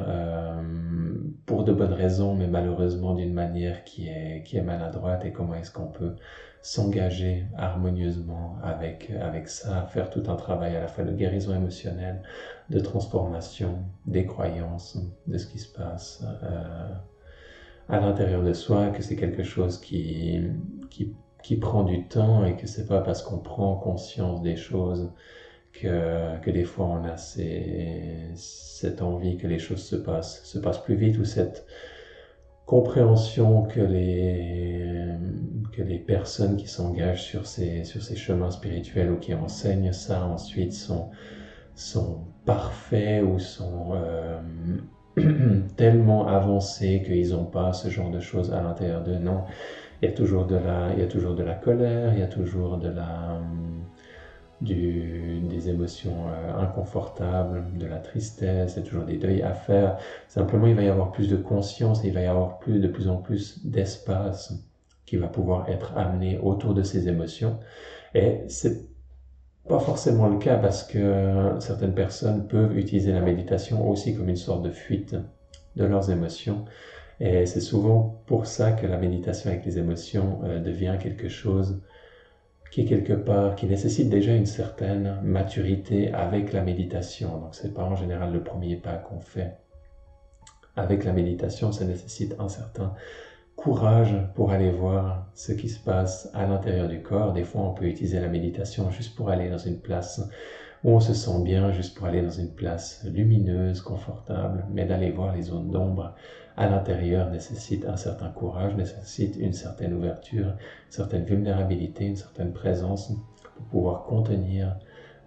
pour 1.49 1.65
de 1.65 1.73
bonnes 1.73 1.95
raisons, 1.95 2.35
mais 2.35 2.47
malheureusement 2.47 3.15
d'une 3.15 3.33
manière 3.33 3.83
qui 3.85 4.07
est, 4.07 4.43
qui 4.45 4.59
est 4.59 4.63
maladroite 4.63 5.25
et 5.25 5.33
comment 5.33 5.55
est-ce 5.55 5.73
qu'on 5.73 5.89
peut 5.89 6.15
s'engager 6.61 7.47
harmonieusement 7.57 8.59
avec, 8.63 9.11
avec 9.19 9.49
ça, 9.49 9.87
faire 9.87 10.11
tout 10.11 10.23
un 10.29 10.37
travail 10.37 10.77
à 10.77 10.81
la 10.81 10.89
fois 10.89 11.05
de 11.05 11.13
guérison 11.13 11.55
émotionnelle, 11.55 12.21
de 12.69 12.79
transformation 12.79 13.79
des 14.05 14.27
croyances, 14.27 14.99
de 15.27 15.39
ce 15.39 15.47
qui 15.47 15.59
se 15.59 15.73
passe 15.73 16.23
euh, 16.43 16.95
à 17.89 17.99
l'intérieur 17.99 18.43
de 18.43 18.53
soi, 18.53 18.91
que 18.91 19.03
c'est 19.03 19.17
quelque 19.17 19.43
chose 19.43 19.81
qui, 19.81 20.43
qui, 20.91 21.17
qui 21.43 21.57
prend 21.57 21.83
du 21.83 22.07
temps 22.09 22.45
et 22.45 22.57
que 22.57 22.67
c'est 22.67 22.87
pas 22.87 23.01
parce 23.01 23.23
qu'on 23.23 23.39
prend 23.39 23.75
conscience 23.77 24.43
des 24.43 24.57
choses 24.57 25.11
que, 25.73 26.51
des 26.51 26.65
fois 26.65 26.87
on 26.87 27.05
a 27.05 27.17
cette 27.17 29.03
envie 29.03 29.37
que 29.37 29.47
les 29.47 29.59
choses 29.59 29.85
se 29.85 29.97
passent, 29.97 30.43
se 30.45 30.59
passent 30.59 30.83
plus 30.83 30.97
vite 30.97 31.19
ou 31.19 31.25
cette 31.25 31.67
compréhension 32.67 33.63
que 33.63 33.81
les, 33.81 35.17
personnes 36.07 36.57
qui 36.57 36.69
s'engagent 36.69 37.25
sur 37.25 37.47
ces, 37.47 37.85
chemins 38.17 38.51
spirituels 38.51 39.11
ou 39.11 39.17
qui 39.19 39.35
enseignent 39.35 39.93
ça 39.93 40.25
ensuite 40.25 40.73
sont, 40.73 41.11
parfaits 42.45 43.23
ou 43.23 43.39
sont 43.39 43.91
euh, 43.93 44.41
tellement 45.77 46.27
avancés 46.29 47.03
qu'ils 47.05 47.31
n'ont 47.31 47.45
pas 47.45 47.73
ce 47.73 47.89
genre 47.89 48.11
de 48.11 48.21
choses 48.21 48.53
à 48.53 48.63
l'intérieur 48.63 49.03
d'eux. 49.03 49.19
Non, 49.19 49.45
il 50.01 50.09
y 50.09 50.13
a 50.13 50.15
toujours 50.15 50.47
de 50.47 50.57
la, 50.57 50.93
il 50.95 51.01
y 51.01 51.03
a 51.03 51.07
toujours 51.07 51.35
de 51.35 51.43
la 51.43 51.55
colère, 51.55 52.13
il 52.15 52.21
y 52.21 52.23
a 52.23 52.27
toujours 52.27 52.79
de 52.79 52.89
la, 52.89 53.41
des 54.61 55.69
émotions 55.69 56.29
euh, 56.29 56.55
inconfortables, 56.59 57.65
de 57.79 57.87
la 57.87 57.99
tristesse, 57.99 58.75
il 58.77 58.81
y 58.81 58.83
a 58.83 58.87
toujours 58.87 59.05
des 59.05 59.17
deuils 59.17 59.43
à 59.43 59.55
faire. 59.55 59.99
Simplement, 60.29 60.67
il 60.67 60.75
va 60.75 60.83
y 60.83 60.89
avoir 60.89 61.13
plus 61.13 61.29
de 61.29 61.37
conscience 61.37 62.05
et 62.05 62.09
il 62.09 62.15
va 62.15 62.23
y 62.23 62.27
avoir 62.27 62.59
plus, 62.59 62.81
de 62.81 62.89
plus 62.89 63.09
en 63.09 63.17
plus 63.17 63.65
d'espace 63.67 64.53
qui 65.07 65.17
va 65.17 65.29
pouvoir 65.29 65.69
être 65.69 65.97
amené 65.97 66.39
autour 66.39 66.75
de 66.75 66.83
ces 66.83 67.09
émotions. 67.09 67.59
Et 68.15 68.43
c'est 68.49 68.89
pas 69.69 69.79
forcément 69.79 70.29
le 70.29 70.39
cas 70.39 70.57
parce 70.57 70.83
que 70.83 71.57
certaines 71.61 71.95
personnes 71.95 72.47
peuvent 72.49 72.77
utiliser 72.77 73.13
la 73.13 73.21
méditation 73.21 73.89
aussi 73.89 74.17
comme 74.17 74.29
une 74.29 74.37
sorte 74.37 74.63
de 74.63 74.71
fuite 74.71 75.15
de 75.77 75.85
leurs 75.85 76.11
émotions. 76.11 76.65
Et 77.21 77.47
c'est 77.47 77.61
souvent 77.61 78.23
pour 78.27 78.47
ça 78.47 78.73
que 78.73 78.87
la 78.87 78.97
méditation 78.97 79.51
avec 79.51 79.65
les 79.65 79.79
émotions 79.79 80.41
euh, 80.45 80.61
devient 80.61 80.97
quelque 81.01 81.29
chose 81.29 81.83
qui 82.71 82.85
quelque 82.85 83.13
part, 83.13 83.55
qui 83.55 83.67
nécessite 83.67 84.09
déjà 84.09 84.35
une 84.35 84.47
certaine 84.47 85.21
maturité 85.23 86.13
avec 86.13 86.53
la 86.53 86.63
méditation. 86.63 87.39
Donc 87.39 87.55
c'est 87.55 87.73
pas 87.73 87.85
en 87.85 87.97
général 87.97 88.33
le 88.33 88.43
premier 88.43 88.77
pas 88.77 88.97
qu'on 88.97 89.21
fait. 89.21 89.57
Avec 90.77 91.05
la 91.05 91.13
méditation, 91.13 91.73
ça 91.73 91.85
nécessite 91.85 92.37
un 92.39 92.49
certain 92.49 92.95
courage 93.57 94.15
pour 94.35 94.53
aller 94.53 94.71
voir 94.71 95.27
ce 95.35 95.53
qui 95.53 95.69
se 95.69 95.83
passe 95.83 96.31
à 96.33 96.47
l'intérieur 96.47 96.89
du 96.89 97.03
corps. 97.03 97.33
Des 97.33 97.43
fois, 97.43 97.63
on 97.63 97.73
peut 97.73 97.87
utiliser 97.87 98.21
la 98.21 98.29
méditation 98.29 98.91
juste 98.91 99.17
pour 99.17 99.31
aller 99.31 99.51
dans 99.51 99.59
une 99.59 99.81
place 99.81 100.21
où 100.85 100.91
on 100.91 101.01
se 101.01 101.13
sent 101.13 101.43
bien, 101.43 101.73
juste 101.73 101.97
pour 101.97 102.07
aller 102.07 102.23
dans 102.23 102.31
une 102.31 102.55
place 102.55 103.05
lumineuse, 103.05 103.81
confortable, 103.81 104.65
mais 104.71 104.85
d'aller 104.85 105.11
voir 105.11 105.35
les 105.35 105.43
zones 105.43 105.71
d'ombre 105.71 106.15
à 106.59 106.69
l'intérieur 106.69 107.31
nécessite 107.31 107.87
un 107.87 107.97
certain 107.97 108.31
courage, 108.31 108.75
nécessite 108.75 109.37
une 109.37 109.53
certaine 109.53 109.95
ouverture, 109.95 110.47
une 110.47 110.91
certaine 110.91 111.25
vulnérabilité, 111.25 112.07
une 112.07 112.17
certaine 112.17 112.53
présence 112.53 113.13
pour 113.55 113.67
pouvoir 113.67 114.03
contenir 114.03 114.77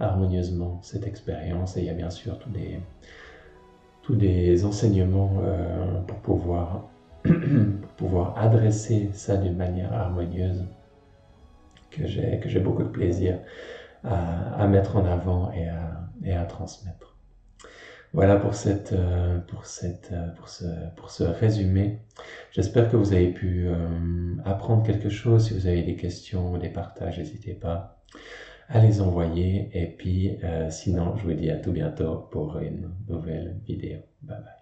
harmonieusement 0.01 0.79
cette 0.81 1.07
expérience. 1.07 1.77
Et 1.77 1.81
il 1.81 1.85
y 1.85 1.89
a 1.89 1.93
bien 1.93 2.09
sûr 2.09 2.37
tous 4.03 4.15
des, 4.15 4.65
enseignements 4.65 5.31
euh, 5.41 6.01
pour, 6.07 6.17
pouvoir, 7.95 8.37
adresser 8.37 9.09
ça 9.13 9.37
d'une 9.37 9.55
manière 9.55 9.93
harmonieuse 9.93 10.65
que 11.91 12.07
j'ai 12.07 12.59
beaucoup 12.59 12.83
de 12.83 12.89
plaisir 12.89 13.39
à, 14.03 14.67
mettre 14.67 14.97
en 14.97 15.05
avant 15.05 15.49
et 15.53 16.33
à 16.33 16.43
transmettre. 16.45 17.10
Voilà 18.13 18.35
pour, 18.35 18.55
cette, 18.55 18.91
euh, 18.91 19.39
pour, 19.39 19.65
cette, 19.65 20.09
euh, 20.11 20.27
pour, 20.35 20.49
ce, 20.49 20.65
pour 20.97 21.11
ce 21.11 21.23
résumé. 21.23 21.99
J'espère 22.51 22.91
que 22.91 22.97
vous 22.97 23.13
avez 23.13 23.31
pu 23.31 23.67
euh, 23.67 24.35
apprendre 24.43 24.83
quelque 24.83 25.09
chose. 25.09 25.47
Si 25.47 25.53
vous 25.53 25.65
avez 25.67 25.83
des 25.83 25.95
questions 25.95 26.57
des 26.57 26.69
partages, 26.69 27.17
n'hésitez 27.19 27.53
pas 27.53 28.03
à 28.67 28.79
les 28.79 29.01
envoyer. 29.01 29.69
Et 29.73 29.87
puis, 29.87 30.37
sinon, 30.69 31.15
je 31.17 31.23
vous 31.23 31.33
dis 31.33 31.49
à 31.49 31.57
tout 31.57 31.71
bientôt 31.71 32.27
pour 32.31 32.59
une 32.59 32.89
nouvelle 33.07 33.59
vidéo. 33.65 33.99
Bye 34.21 34.37
bye. 34.39 34.60